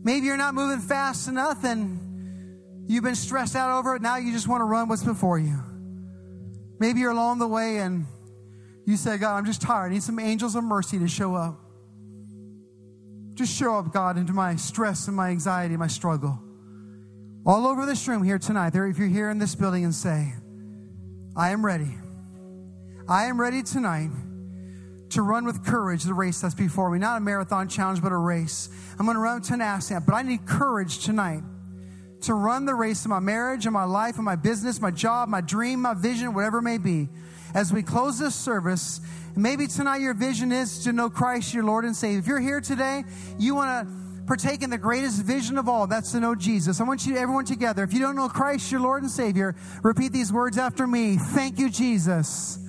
[0.02, 4.02] Maybe you're not moving fast enough and you've been stressed out over it.
[4.02, 5.60] Now you just want to run what's before you.
[6.80, 8.06] Maybe you're along the way and
[8.86, 9.88] you say, God, I'm just tired.
[9.88, 11.66] I need some angels of mercy to show up.
[13.38, 16.40] Just show up, God, into my stress and my anxiety, my struggle.
[17.46, 20.34] All over this room here tonight, there, if you're here in this building and say,
[21.36, 21.96] I am ready.
[23.08, 24.10] I am ready tonight
[25.10, 26.98] to run with courage the race that's before me.
[26.98, 28.70] Not a marathon challenge, but a race.
[28.98, 31.44] I'm going to run tenacity, but I need courage tonight
[32.22, 35.30] to run the race of my marriage, and my life, and my business, my job,
[35.30, 37.08] my dream, my vision, whatever it may be.
[37.54, 39.02] As we close this service,
[39.36, 42.20] maybe tonight your vision is to know Christ, your Lord and Savior.
[42.20, 43.04] If you're here today,
[43.38, 43.93] you want to
[44.28, 45.88] partake in the greatest vision of all.
[45.88, 46.82] That's to know Jesus.
[46.82, 47.84] I want you, everyone together.
[47.84, 51.18] If you don't know Christ, your Lord and Savior, repeat these words after me.
[51.18, 52.60] Thank you, Jesus,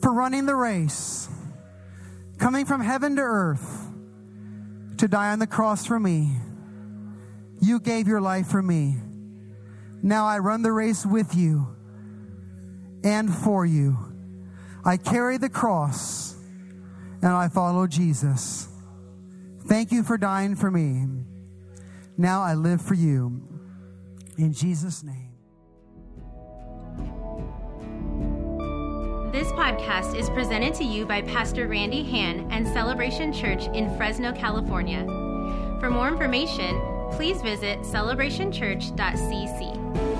[0.00, 1.28] for running the race,
[2.38, 3.88] coming from heaven to earth
[4.96, 6.30] to die on the cross for me.
[7.60, 8.96] You gave your life for me.
[10.02, 11.71] Now I run the race with you
[13.04, 13.96] and for you.
[14.84, 16.36] I carry the cross
[17.22, 18.68] and I follow Jesus.
[19.66, 21.06] Thank you for dying for me.
[22.16, 23.40] Now I live for you.
[24.36, 25.30] In Jesus' name.
[29.32, 34.32] This podcast is presented to you by Pastor Randy Han and Celebration Church in Fresno,
[34.32, 35.04] California.
[35.80, 36.78] For more information,
[37.12, 40.11] please visit celebrationchurch.cc.